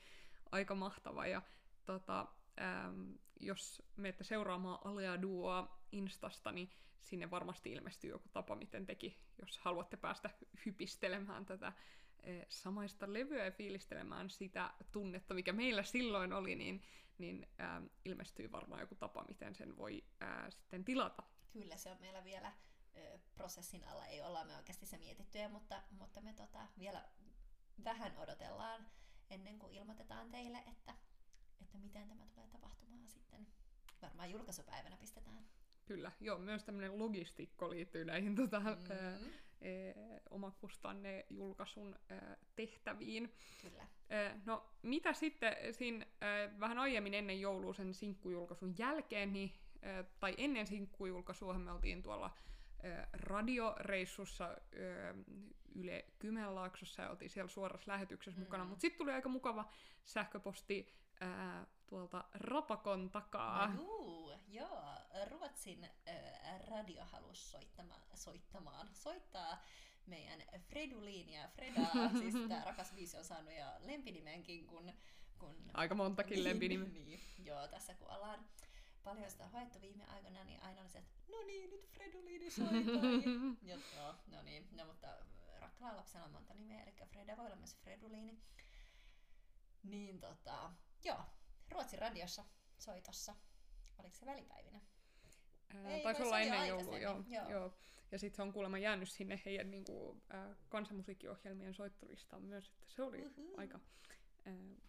aika 0.52 0.74
mahtava. 0.74 1.26
Ja 1.26 1.42
tota, 1.84 2.26
ähm, 2.60 3.12
jos 3.40 3.82
menette 3.96 4.24
seuraamaan 4.24 4.78
Alea 4.84 5.22
Duoa 5.22 5.80
Instasta, 5.92 6.52
niin 6.52 6.70
sinne 7.00 7.30
varmasti 7.30 7.72
ilmestyy 7.72 8.10
joku 8.10 8.28
tapa, 8.28 8.54
miten 8.54 8.86
teki, 8.86 9.18
jos 9.40 9.58
haluatte 9.58 9.96
päästä 9.96 10.30
hypistelemään 10.66 11.46
tätä 11.46 11.72
samaista 12.48 13.12
levyä 13.12 13.44
ja 13.44 13.50
fiilistelemään 13.50 14.30
sitä 14.30 14.74
tunnetta, 14.92 15.34
mikä 15.34 15.52
meillä 15.52 15.82
silloin 15.82 16.32
oli, 16.32 16.54
niin, 16.54 16.82
niin 17.18 17.46
ähm, 17.60 17.84
ilmestyy 18.04 18.52
varmaan 18.52 18.80
joku 18.80 18.94
tapa, 18.94 19.24
miten 19.28 19.54
sen 19.54 19.76
voi 19.76 20.04
äh, 20.22 20.50
sitten 20.50 20.84
tilata. 20.84 21.22
Kyllä 21.52 21.76
se 21.76 21.90
on 21.90 22.00
meillä 22.00 22.24
vielä 22.24 22.52
ö, 22.96 23.18
prosessin 23.34 23.84
alla, 23.84 24.06
ei 24.06 24.22
olla 24.22 24.44
me 24.44 24.56
oikeasti 24.56 24.86
se 24.86 24.98
mietittyjä, 24.98 25.48
mutta, 25.48 25.82
mutta 25.90 26.20
me 26.20 26.32
tota, 26.32 26.66
vielä 26.78 27.08
vähän 27.84 28.16
odotellaan 28.16 28.86
ennen 29.30 29.58
kuin 29.58 29.74
ilmoitetaan 29.74 30.30
teille, 30.30 30.58
että, 30.58 30.94
että 31.60 31.78
miten 31.78 32.08
tämä 32.08 32.26
tulee 32.26 32.48
tapahtumaan 32.48 33.08
sitten. 33.08 33.46
Varmaan 34.02 34.30
julkaisupäivänä 34.30 34.96
pistetään. 34.96 35.48
Kyllä, 35.86 36.12
joo, 36.20 36.38
myös 36.38 36.64
tämmöinen 36.64 36.98
logistiikko 36.98 37.70
liittyy 37.70 38.04
näihin 38.04 38.34
tota, 38.34 38.60
mm. 38.60 38.66
ää, 38.66 39.18
omakustanne 40.30 41.26
julkaisun 41.30 41.96
ää, 42.08 42.36
tehtäviin. 42.56 43.32
kyllä. 43.62 43.86
Ää, 44.08 44.40
no, 44.46 44.66
mitä 44.82 45.12
sitten 45.12 45.56
siinä 45.70 46.06
ää, 46.20 46.60
vähän 46.60 46.78
aiemmin 46.78 47.14
ennen 47.14 47.40
joulua 47.40 47.74
sen 47.74 47.94
sinkkujulkaisun 47.94 48.74
jälkeen, 48.78 49.32
niin, 49.32 49.52
ää, 49.82 50.04
tai 50.20 50.34
ennen 50.38 50.66
sinkkujulkaisua 50.66 51.58
me 51.58 51.72
oltiin 51.72 52.02
tuolla 52.02 52.30
radioreissussa 53.12 54.44
ää, 54.44 54.56
Yle 55.74 56.04
Kymenlaaksossa 56.18 57.02
ja 57.02 57.10
oltiin 57.10 57.30
siellä 57.30 57.48
suorassa 57.48 57.92
lähetyksessä 57.92 58.40
mukana, 58.40 58.64
Mm. 58.64 58.68
mutta 58.70 58.80
sitten 58.80 58.98
tuli 58.98 59.12
aika 59.12 59.28
mukava 59.28 59.70
sähköposti 60.04 60.94
ää, 61.20 61.66
tuolta 61.86 62.24
Rapakon 62.34 63.10
takaa. 63.10 63.66
No, 63.68 63.82
juu, 63.82 64.32
joo, 64.48 64.82
Ruotsin 65.30 65.84
äh, 65.84 66.60
radio 66.68 67.04
halusi 67.04 67.48
soittamaan, 67.48 68.02
soittamaan, 68.14 68.88
soittaa 68.92 69.64
meidän 70.06 70.42
Fredulinia. 70.68 71.48
Freda, 71.48 71.80
siis 72.20 72.34
tämä 72.48 72.64
rakas 72.64 72.92
biisi 72.92 73.16
on 73.16 73.24
saanut 73.24 73.52
jo 73.58 73.66
lempinimenkin, 73.86 74.66
kun... 74.66 74.92
kun 75.38 75.56
Aika 75.74 75.94
montakin 75.94 76.44
lempinimeä. 76.44 76.88
niin, 76.88 77.20
joo, 77.44 77.68
tässä 77.68 77.94
kun 77.94 78.10
ollaan 78.10 78.44
paljon 79.06 79.30
sitä 79.30 79.48
hoettu 79.48 79.80
viime 79.80 80.04
aikoina, 80.04 80.44
niin 80.44 80.62
aina 80.62 80.80
oli 80.80 80.90
se, 80.90 80.98
että 80.98 81.14
no 81.28 81.42
niin, 81.46 81.70
nyt 81.70 81.88
Fredulini 81.88 82.50
soitai. 82.50 83.22
ja, 83.70 83.78
joo, 83.96 84.14
no 84.26 84.42
niin, 84.42 84.68
no 84.72 84.84
mutta 84.84 85.08
rakkaalla 85.60 85.96
lapsella 85.96 86.26
on 86.26 86.32
monta 86.32 86.54
nimeä, 86.54 86.82
eli 86.82 86.92
Freda 87.06 87.36
voi 87.36 87.46
olla 87.46 87.56
myös 87.56 87.76
Fredulini. 87.76 88.38
Niin 89.82 90.20
tota, 90.20 90.72
joo, 91.04 91.20
Ruotsin 91.70 91.98
radiossa 91.98 92.44
soitossa. 92.78 93.34
Oliko 93.98 94.14
se 94.14 94.26
välipäivinä? 94.26 94.80
Ää, 95.74 95.90
Ei, 95.90 96.02
Taisi 96.02 96.18
se 96.18 96.24
olla 96.24 96.40
ennen 96.40 96.68
joulua, 96.68 96.98
joo, 96.98 97.24
joo. 97.28 97.50
joo. 97.50 97.74
Ja 98.12 98.18
sitten 98.18 98.36
se 98.36 98.42
on 98.42 98.52
kuulemma 98.52 98.78
jäänyt 98.78 99.08
sinne 99.08 99.42
heidän 99.44 99.70
niinku, 99.70 100.22
äh, 100.34 100.56
kansanmusiikkiohjelmien 100.68 101.74
soittolistaan 101.74 102.42
myös, 102.42 102.68
että 102.68 102.86
se 102.86 103.02
oli 103.02 103.26
Uhu. 103.26 103.54
aika 103.56 103.80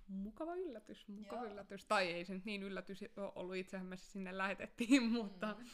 mukava 0.08 0.56
yllätys, 0.56 1.08
mukava 1.08 1.42
Joo. 1.44 1.52
yllätys. 1.52 1.86
Tai 1.86 2.08
ei 2.12 2.26
se 2.26 2.34
nyt 2.34 2.46
niin 2.46 2.64
yllätys 2.64 3.00
ollut, 3.36 3.56
itsehän 3.56 3.86
me 3.88 3.98
se 3.98 4.06
sinne 4.06 4.38
lähetettiin, 4.38 5.04
mutta 5.24 5.56
Mm. 5.60 5.66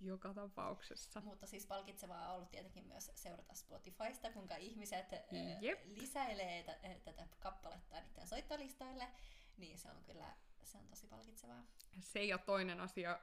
joka 0.00 0.34
tapauksessa. 0.34 1.20
Mutta 1.20 1.46
siis 1.46 1.66
palkitsevaa 1.66 2.28
on 2.28 2.34
ollut 2.36 2.50
tietenkin 2.50 2.86
myös 2.86 3.10
seurata 3.14 3.54
Spotifysta, 3.54 4.32
kuinka 4.32 4.56
ihmiset 4.56 5.12
äh, 5.12 5.62
Jep. 5.62 5.80
lisäilee 5.86 6.62
t- 6.62 6.84
äh, 6.84 7.00
tätä 7.04 7.26
kappaletta 7.40 8.00
niiden 8.00 8.26
soittolistoille. 8.26 9.08
Niin 9.56 9.78
se 9.78 9.90
on 9.90 10.04
kyllä 10.04 10.36
se 10.64 10.78
on 10.78 10.88
tosi 10.88 11.06
palkitsevaa. 11.06 11.62
Se 12.00 12.24
ja 12.24 12.38
toinen 12.38 12.80
asia 12.80 13.10
äh, 13.12 13.18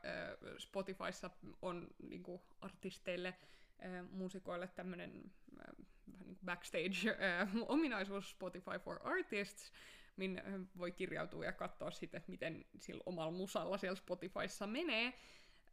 Spotifyssa 0.57 1.29
on 1.61 1.87
niinku, 2.09 2.41
artisteille, 2.61 3.27
äh, 3.27 4.09
muusikoille 4.11 4.67
tämmöinen 4.67 5.31
äh, 5.59 5.85
niin 6.07 6.39
backstage-ominaisuus 6.45 8.29
Spotify 8.35 8.79
for 8.83 8.99
Artists, 9.03 9.71
minne 10.17 10.41
äh, 10.41 10.53
voi 10.77 10.91
kirjautua 10.91 11.45
ja 11.45 11.53
katsoa 11.53 11.91
sitten, 11.91 12.23
miten 12.27 12.65
sillä 12.79 13.03
omalla 13.05 13.31
musalla 13.31 13.77
siellä 13.77 13.95
Spotifyssa 13.95 14.67
menee. 14.67 15.13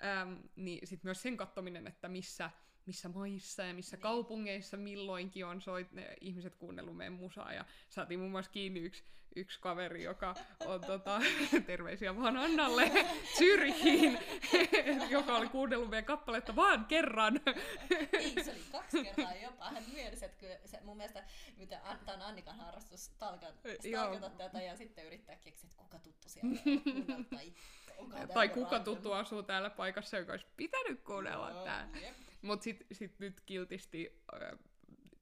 Ähm, 0.05 0.35
niin 0.57 0.87
sitten 0.87 1.09
myös 1.09 1.23
sen 1.23 1.37
katsominen, 1.37 1.87
että 1.87 2.09
missä, 2.09 2.51
missä 2.87 3.09
maissa 3.09 3.63
ja 3.63 3.75
missä 3.75 3.97
Niin. 3.97 4.03
kaupungeissa 4.03 4.77
milloinkin 4.77 5.47
on 5.47 5.61
soit, 5.63 5.93
ne 5.93 6.17
ihmiset 6.21 6.55
kuunnellut 6.55 6.97
meidän 6.97 7.13
musaa. 7.13 7.53
Ja 7.53 7.65
saatiin 7.89 8.21
muun 8.21 8.31
muassa 8.33 8.51
kiinni 8.53 8.81
yksi, 8.81 9.03
yksi 9.37 9.61
kaveri, 9.61 10.03
joka 10.03 10.35
on 10.67 10.81
tota, 10.81 11.21
terveisiä 11.67 12.17
vaan 12.17 12.37
Annalle 12.37 12.91
Zürichiin, 13.39 14.19
joka 15.11 15.37
oli 15.37 15.49
kuunnellut 15.49 15.91
meidän 15.91 16.05
kappaletta 16.05 16.57
vaan 16.57 16.85
kerran. 16.85 17.41
Ei, 18.13 18.45
se 18.45 18.51
oli 18.51 18.63
kaksi 18.73 19.03
kertaa 19.05 19.35
jopa. 19.35 19.71
Hän 19.71 19.85
myönsi, 19.93 20.25
että 20.25 20.39
kyllä 20.39 20.57
se, 20.65 20.81
mun 20.85 20.97
mielestä, 20.97 21.25
mitä 21.57 21.81
tämä 22.07 22.17
on 22.17 22.23
Annikan 22.23 22.57
harrastus, 22.57 23.05
stalkata 23.05 24.31
tätä 24.31 24.63
ja 24.63 24.77
sitten 24.77 25.07
yrittää 25.07 25.37
keksiä, 25.37 25.67
että 25.71 25.83
kuka 25.83 25.99
tuttu 25.99 26.29
siellä 26.29 26.51
on 27.17 27.25
tai 27.25 27.53
tai 28.35 28.49
kuka 28.49 28.81
tuttu 28.81 29.13
asuu 29.13 29.43
täällä 29.43 29.71
paikassa, 29.71 30.19
joka 30.19 30.33
olisi 30.33 30.47
pitänyt 30.57 31.03
kuunnella 31.03 31.51
Joo, 31.51 31.65
tää. 31.65 31.89
jep. 32.03 32.17
Mutta 32.43 32.65
sitten 32.65 32.87
sit 32.93 33.19
nyt 33.19 33.41
kiltisti 33.41 34.23
äh, 34.35 34.59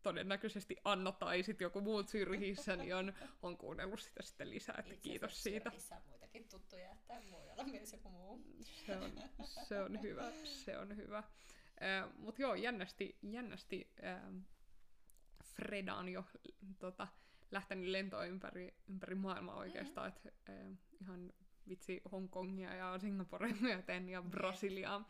todennäköisesti 0.02 0.76
Anna 0.84 1.12
tai 1.12 1.42
sitten 1.42 1.64
joku 1.64 1.80
muu 1.80 2.02
Zyrhissä 2.02 2.76
niin 2.76 2.94
on, 2.94 3.12
on 3.42 3.56
kuunnellut 3.56 4.00
sitä 4.00 4.22
sitten 4.22 4.50
lisää, 4.50 4.76
että 4.78 4.94
Itse 4.94 5.08
kiitos 5.08 5.42
siitä. 5.42 5.70
Zürichissä 5.70 5.96
on 5.96 6.02
muitakin 6.08 6.48
tuttuja, 6.48 6.92
että 6.92 7.14
voi 7.30 7.50
olla 7.50 7.64
myös 7.64 7.92
joku 7.92 8.08
muu. 8.08 8.40
Se 8.86 8.96
on, 8.96 9.12
se 9.42 9.80
on 9.80 10.02
hyvä, 10.02 10.32
se 10.44 10.78
on 10.78 10.96
hyvä. 10.96 11.18
Äh, 11.18 12.14
Mutta 12.18 12.42
joo, 12.42 12.54
jännästi, 12.54 13.18
jännästi 13.22 13.92
äh, 14.04 14.20
Freda 15.44 15.94
on 15.94 16.08
jo 16.08 16.24
tota, 16.78 17.08
lähtenyt 17.50 17.88
lentoon 17.88 18.28
ympäri, 18.28 18.74
ympäri 18.88 19.14
maailmaa 19.14 19.56
oikeastaan, 19.56 20.08
että 20.08 20.28
äh, 20.48 20.78
ihan 21.00 21.32
vitsi 21.70 22.02
Hongkongia 22.12 22.74
ja 22.74 22.98
Singaporen 22.98 23.56
myöten 23.60 24.08
ja 24.08 24.22
Brasiliaa. 24.22 25.08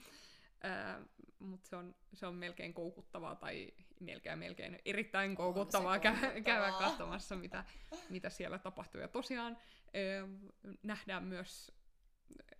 Äh, 0.64 1.06
Mutta 1.38 1.68
se 1.68 1.76
on, 1.76 1.94
se 2.14 2.26
on 2.26 2.34
melkein 2.34 2.74
koukuttavaa 2.74 3.34
tai 3.34 3.70
melkein 4.00 4.38
melkein 4.38 4.78
erittäin 4.84 5.36
koukuttavaa, 5.36 5.98
koukuttavaa. 5.98 6.40
käydä 6.44 6.72
katsomassa, 6.78 7.36
mitä, 7.36 7.64
mitä 8.10 8.30
siellä 8.30 8.58
tapahtuu. 8.58 9.00
Ja 9.00 9.08
tosiaan 9.08 9.52
äh, 9.52 10.28
nähdään 10.82 11.24
myös 11.24 11.72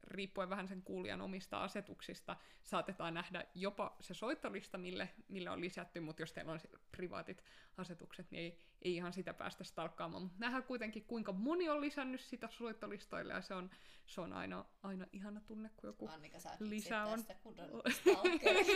riippuen 0.03 0.51
vähän 0.51 0.69
sen 0.69 0.83
kuulijan 0.83 1.21
omista 1.21 1.63
asetuksista, 1.63 2.37
saatetaan 2.63 3.15
nähdä 3.15 3.45
jopa 3.55 3.97
se 4.01 4.15
soittolista, 4.15 4.79
mille, 4.79 5.09
mille 5.29 5.51
on 5.51 5.61
lisätty, 5.61 6.01
mutta 6.01 6.23
jos 6.23 6.33
teillä 6.33 6.53
on 6.53 6.61
privaatit 6.91 7.45
asetukset, 7.77 8.31
niin 8.31 8.43
ei, 8.43 8.59
ei 8.83 8.95
ihan 8.95 9.13
sitä 9.13 9.35
päästä 9.35 9.65
stalkkaamaan. 9.65 10.23
Mutta 10.23 10.39
nähdään 10.39 10.65
kuitenkin, 10.65 11.05
kuinka 11.05 11.33
moni 11.33 11.69
on 11.69 11.81
lisännyt 11.81 12.21
sitä 12.21 12.49
soittolistoille, 12.51 13.33
ja 13.33 13.43
se 13.43 13.55
on, 13.55 13.71
se 14.07 14.21
on 14.21 14.33
aina, 14.33 14.65
aina 14.83 15.07
ihana 15.13 15.41
tunne, 15.41 15.71
kun 15.77 15.89
joku... 15.89 16.09
Annika, 16.09 16.39
sä 16.39 16.57
lisää 16.61 17.07
on. 17.07 17.25
tästä 17.25 17.35
stalkeri. 18.01 18.67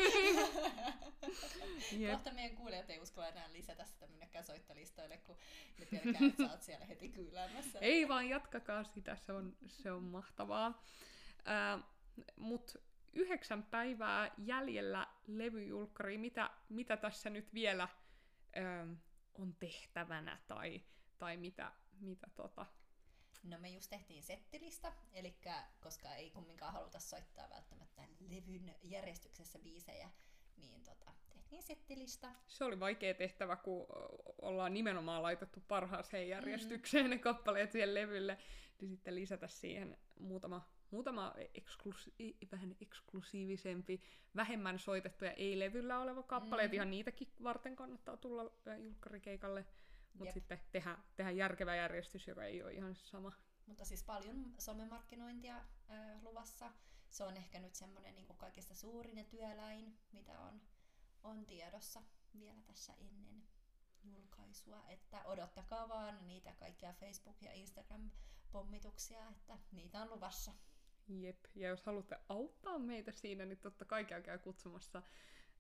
Jep. 1.99 2.13
Kohta 2.13 2.33
meidän 2.33 2.57
kuulijat 2.57 2.91
ei 2.91 3.01
uskalla 3.01 3.29
enää 3.29 3.53
lisätä 3.53 3.85
sitä 3.85 4.07
minnekään 4.07 4.45
soittolistoille, 4.45 5.17
kun 5.17 5.37
ne 5.79 5.87
pelkää, 5.87 6.27
että 6.29 6.45
sä 6.47 6.51
oot 6.51 6.63
siellä 6.63 6.87
heti 6.87 7.09
kyyläämässä. 7.09 7.79
Ei 7.79 8.09
vaan 8.09 8.29
jatkakaa 8.29 8.85
sitä, 8.85 9.17
se 9.17 9.33
on, 9.33 9.57
se 9.67 9.93
on 9.93 10.03
mahtavaa. 10.03 10.83
Ää, 11.45 11.79
Mutta 12.37 12.79
yhdeksän 13.13 13.63
päivää 13.63 14.31
jäljellä 14.39 15.07
levyjulkkari, 15.27 16.19
mitä, 16.19 16.51
mitä 16.69 16.97
tässä 16.97 17.31
nyt 17.31 17.55
vielä 17.55 17.89
ää, 18.57 18.87
on 19.39 19.55
tehtävänä 19.55 20.39
tai, 20.49 20.83
tai 21.19 21.37
mitä, 21.37 21.73
mitä 22.01 22.27
tota... 22.35 22.67
No 23.43 23.59
me 23.59 23.69
just 23.69 23.91
tehtiin 23.91 24.23
settilista, 24.23 24.93
eli 25.13 25.37
koska 25.81 26.15
ei 26.15 26.31
kumminkaan 26.31 26.73
haluta 26.73 27.01
soittaa 27.01 27.51
välttämättä 27.51 28.03
levyn 28.21 28.75
järjestyksessä 28.83 29.59
biisejä, 29.59 30.11
niin 30.57 30.83
tota, 30.83 31.13
tehtiin 31.55 31.77
settilista. 31.79 32.29
Se 32.47 32.65
oli 32.65 32.81
vaikea 32.81 33.15
tehtävä, 33.15 33.57
kun 33.57 33.87
ollaan 34.43 34.75
nimenomaan 34.75 35.23
laitettu 35.23 35.61
parhaaseen 35.69 36.29
järjestykseen 36.29 37.11
ne 37.11 37.19
kappaleet 37.19 37.73
siihen 37.73 37.95
levylle, 37.95 38.39
niin 38.81 38.89
sitten 38.89 39.15
lisätä 39.15 39.49
siihen 39.49 39.99
muutama, 40.19 40.69
muutama 40.91 41.35
eksklusi- 41.55 42.37
vähän 42.53 42.77
eksklusiivisempi, 42.81 44.01
vähemmän 44.37 44.79
soitettuja 44.79 45.33
ei-levyllä 45.33 45.99
oleva 45.99 46.23
kappaleet. 46.23 46.71
Mhm. 46.71 46.75
Ihan 46.75 46.91
niitäkin 46.91 47.29
varten 47.43 47.77
kannattaa 47.77 48.17
tulla 48.17 48.53
ä, 48.69 48.77
julkkarikeikalle, 48.77 49.67
mutta 50.15 50.33
sitten 50.33 50.61
tehdä, 50.73 50.99
tehdä 51.17 51.31
järkevä 51.31 51.77
järjestys, 51.77 52.27
joka 52.29 52.45
ei 52.45 52.63
ole 52.63 52.73
ihan 52.73 52.95
sama. 52.95 53.33
Mutta 53.67 53.85
siis 53.85 54.05
paljon 54.05 54.55
somemarkkinointia 54.59 55.57
äh, 55.57 56.23
luvassa. 56.23 56.73
Se 57.11 57.25
on 57.25 57.37
ehkä 57.37 57.61
nyt 57.61 57.75
semmoinen 57.75 58.15
niin 58.15 58.27
kaikista 58.37 58.75
suurin 58.75 59.19
ja 59.19 59.25
työläin, 59.25 59.99
mitä 60.13 60.41
on, 60.41 60.61
on 61.25 61.47
tiedossa 61.47 62.03
vielä 62.39 62.63
tässä 62.67 62.93
ennen 62.95 63.43
julkaisua. 64.05 64.85
Että 64.89 65.25
odottakaa 65.25 65.89
vaan 65.89 66.29
niitä 66.29 66.53
kaikkia 66.53 66.93
Facebook- 66.93 67.43
ja 67.45 67.53
Instagram-pommituksia, 67.53 69.29
että 69.31 69.59
niitä 69.73 70.03
on 70.03 70.11
luvassa. 70.11 70.53
Jep, 71.09 71.45
ja 71.55 71.69
jos 71.69 71.85
haluatte 71.85 72.19
auttaa 72.29 72.79
meitä 72.79 73.13
siinä, 73.13 73.45
niin 73.45 73.59
totta 73.59 73.85
kai 73.85 74.05
käykää 74.05 74.39
kutsumassa 74.39 75.03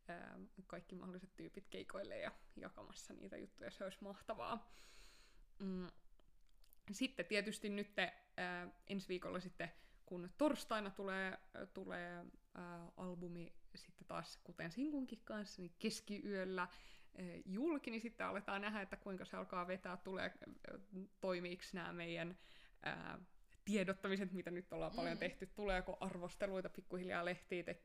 ää, 0.09 0.38
kaikki 0.66 0.94
mahdolliset 0.94 1.37
tyypit 1.37 1.68
keikoille 1.68 2.18
ja 2.18 2.33
jakamassa 2.57 3.14
niitä 3.14 3.37
juttuja, 3.37 3.70
se 3.70 3.85
olisi 3.85 3.98
mahtavaa. 4.00 4.74
Mm. 5.59 5.87
Sitten 6.92 7.27
tietysti 7.27 7.68
nyt 7.68 7.92
ää, 8.37 8.68
ensi 8.87 9.09
viikolla 9.09 9.40
sitten, 9.40 9.72
kun 10.07 10.31
torstaina 10.38 10.90
tulee, 10.90 11.38
tulee 11.74 12.24
ää, 12.55 12.92
albumi 12.96 13.63
sitten 13.78 14.06
taas 14.06 14.40
kuten 14.44 14.72
Sinkunkin 14.72 15.20
kanssa, 15.24 15.62
niin 15.62 15.74
keskiyöllä 15.78 16.62
ää, 16.62 17.24
julki, 17.44 17.90
niin 17.90 18.00
sitten 18.00 18.26
aletaan 18.26 18.60
nähdä, 18.60 18.80
että 18.80 18.96
kuinka 18.96 19.24
se 19.24 19.37
alkaa 19.37 19.66
vetää, 19.66 19.96
tulee, 19.96 20.32
toimiiksi 21.20 21.76
nämä 21.76 21.92
meidän 21.92 22.38
ää, 22.82 23.18
tiedottamiset, 23.64 24.32
mitä 24.32 24.50
nyt 24.50 24.72
ollaan 24.72 24.92
mm. 24.92 24.96
paljon 24.96 25.18
tehty, 25.18 25.46
tuleeko 25.46 25.96
arvosteluita 26.00 26.68
pikkuhiljaa 26.68 27.24
lehtiin, 27.24 27.64
te- 27.64 27.80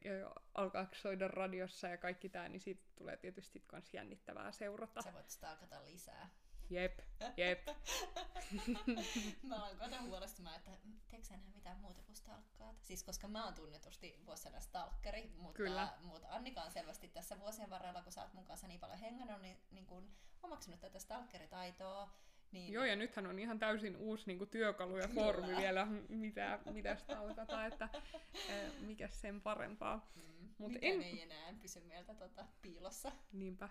alkaako 0.54 0.96
soida 0.96 1.28
radiossa 1.28 1.88
ja 1.88 1.98
kaikki 1.98 2.30
tämä, 2.30 2.50
niin 2.50 2.62
siitä 2.62 2.84
tulee 2.96 3.18
tietysti 3.18 3.64
myös 3.72 3.94
jännittävää 3.94 4.52
seurata. 4.52 5.02
Sä 5.02 5.14
voit 5.14 5.30
stalkata 5.30 5.86
lisää. 5.86 6.30
Jep, 6.70 7.00
jep. 7.38 7.68
mä 9.44 9.56
aloin 9.56 9.78
kohta 9.78 10.02
huolestumaan, 10.02 10.56
että 10.56 10.72
teekö 11.10 11.28
enää 11.34 11.50
mitään 11.56 11.78
muuta 11.78 12.02
kuin 12.02 12.16
stalkkaat? 12.16 12.76
Siis 12.82 13.04
koska 13.04 13.28
mä 13.28 13.46
oon 13.46 13.54
tunnetusti 13.54 14.20
vuosina 14.26 14.60
stalkkeri, 14.60 15.32
mutta, 15.38 15.58
Kyllä. 15.58 15.94
mutta 16.04 16.28
Annika 16.30 16.62
on 16.62 16.72
selvästi 16.72 17.08
tässä 17.08 17.40
vuosien 17.40 17.70
varrella, 17.70 18.02
kun 18.02 18.12
sä 18.12 18.22
oot 18.22 18.34
mun 18.34 18.46
kanssa 18.46 18.68
niin 18.68 18.80
paljon 18.80 19.00
hengannut, 19.00 19.42
niin, 19.42 19.58
niin 19.72 19.86
kun 19.86 20.10
omaksunut 20.44 20.80
tätä 20.80 21.00
stalkeritaitoa. 21.00 22.10
Niin 22.52 22.74
Joo, 22.74 22.86
ja 22.86 22.96
nythän 22.96 23.28
on 23.28 23.40
ihan 23.40 23.60
täysin 23.60 23.98
uusi 23.98 24.24
niin 24.28 24.38
kuin, 24.38 24.50
työkalu 24.50 24.98
ja 24.98 25.08
foorumi 25.08 25.48
Kyllä. 25.48 25.60
vielä, 25.60 25.88
mitä, 26.10 26.60
mitä 26.66 26.96
stalkata, 26.96 27.66
että 27.66 27.90
eh, 28.50 28.72
mikä 28.80 29.08
sen 29.08 29.42
parempaa. 29.42 30.12
Mm. 30.16 30.50
Mut 30.58 30.72
Mikään 30.72 30.94
en- 30.94 31.02
ei 31.02 31.22
enää 31.22 31.54
pysy 31.62 31.80
meiltä 31.80 32.14
tota, 32.14 32.46
piilossa. 32.62 33.12
Niinpä. 33.32 33.70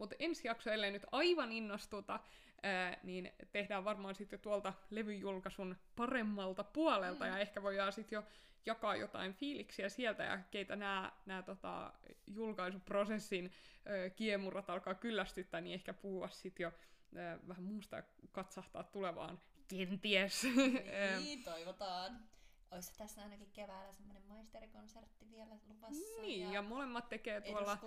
Mutta 0.00 0.16
ensi 0.18 0.48
jakso, 0.48 0.70
ellei 0.70 0.90
nyt 0.90 1.06
aivan 1.12 1.52
innostuta, 1.52 2.20
ää, 2.62 2.96
niin 3.02 3.32
tehdään 3.52 3.84
varmaan 3.84 4.14
sitten 4.14 4.36
jo 4.36 4.42
tuolta 4.42 4.72
levyjulkaisun 4.90 5.76
paremmalta 5.96 6.64
puolelta, 6.64 7.24
Mm. 7.24 7.30
ja 7.30 7.38
ehkä 7.38 7.62
voidaan 7.62 7.92
sitten 7.92 8.16
jo 8.16 8.24
jakaa 8.66 8.96
jotain 8.96 9.34
fiiliksiä 9.34 9.88
sieltä, 9.88 10.22
ja 10.24 10.38
keitä 10.50 10.76
nämä 10.76 11.42
tota, 11.46 11.92
julkaisuprosessin 12.26 13.52
ö, 13.90 14.10
kiemurat 14.10 14.70
alkaa 14.70 14.94
kyllästyttää, 14.94 15.60
niin 15.60 15.74
ehkä 15.74 15.92
puhua 15.94 16.28
sitten 16.28 16.64
jo 16.64 16.72
ö, 17.16 17.38
vähän 17.48 17.62
muusta 17.64 18.02
katsahtaa 18.32 18.82
tulevaan 18.82 19.40
kenties. 19.68 20.42
Niin, 21.24 21.44
toivotaan. 21.44 22.29
Olisi 22.70 22.92
tässä 22.98 23.22
ainakin 23.22 23.50
keväällä 23.52 23.92
semmoinen 23.92 24.22
maisterikonsertti 24.22 25.30
vielä 25.30 25.58
luvassa. 25.66 26.20
niin, 26.20 26.52
ja 26.52 26.62
molemmat 26.62 27.08
tekee 27.08 27.40
tuolla 27.40 27.78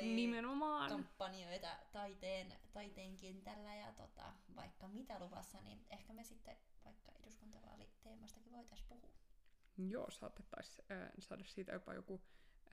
nimenomaan 0.00 0.90
kampanjoita 0.90 1.76
taiteen, 1.92 2.52
taiteen 2.72 3.16
kentällä 3.16 3.74
ja 3.74 3.92
tota, 3.92 4.32
vaikka 4.56 4.88
mitä 4.88 5.18
luvassa, 5.18 5.60
niin 5.60 5.86
ehkä 5.90 6.12
me 6.12 6.24
sitten 6.24 6.56
vaikka 6.84 7.12
eduskuntavaaliteemastakin 7.20 8.52
voitaisiin 8.52 8.88
puhua. 8.88 9.10
Joo, 9.78 10.10
saatettaisiin 10.10 10.84
äh, 10.92 11.10
saada 11.18 11.44
siitä 11.44 11.72
jopa 11.72 11.94
joku 11.94 12.20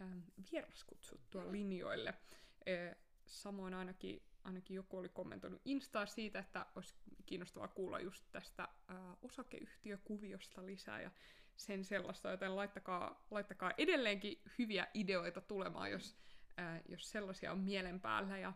äh, 0.01 0.07
vieras 0.51 0.83
kutsuttua 0.83 1.51
linjoille. 1.51 2.09
Äh, 2.09 2.95
samoin 3.25 3.73
ainakin, 3.73 4.21
ainakin 4.43 4.75
joku 4.75 4.97
oli 4.97 5.09
kommentoinut 5.09 5.62
Instaa 5.65 6.05
siitä, 6.05 6.39
että 6.39 6.65
olisi 6.75 6.95
kiinnostavaa 7.25 7.67
kuulla 7.67 7.99
just 7.99 8.23
tästä 8.31 8.63
äh, 8.63 8.97
osakeyhtiökuviosta 9.21 10.65
lisää 10.65 11.01
ja 11.01 11.12
sen 11.60 11.86
sellaista, 11.86 12.32
joten 12.32 12.56
laittakaa, 12.56 13.26
laittakaa 13.32 13.72
edelleenkin 13.78 14.41
hyviä 14.60 14.88
ideoita 14.93 15.41
tulemaan, 15.41 15.91
jos, 15.91 16.17
äh, 16.60 16.82
jos 16.89 17.10
sellaisia 17.10 17.52
on 17.52 17.60
mielen 17.60 18.00
päällä 18.00 18.38
ja 18.38 18.54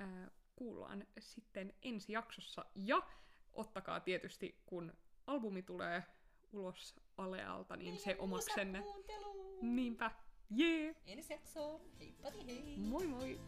äh, 0.00 0.30
kuullaan 0.56 1.06
sitten 1.18 1.74
ensi 1.82 2.12
jaksossa. 2.12 2.64
Ja 2.74 3.02
ottakaa 3.52 4.00
tietysti, 4.00 4.62
kun 4.66 4.92
albumi 5.26 5.62
tulee 5.62 6.02
ulos 6.52 6.94
Alealta, 7.16 7.76
niin 7.76 7.98
se 7.98 8.16
omaksenne. 8.18 8.82
Niinpä. 9.62 10.10
Jee! 10.50 10.96
Ensi 11.06 11.32
jaksoon. 11.32 11.80
Heippati 12.00 12.46
hei! 12.46 12.76
Moi 12.78 13.06
moi! 13.06 13.40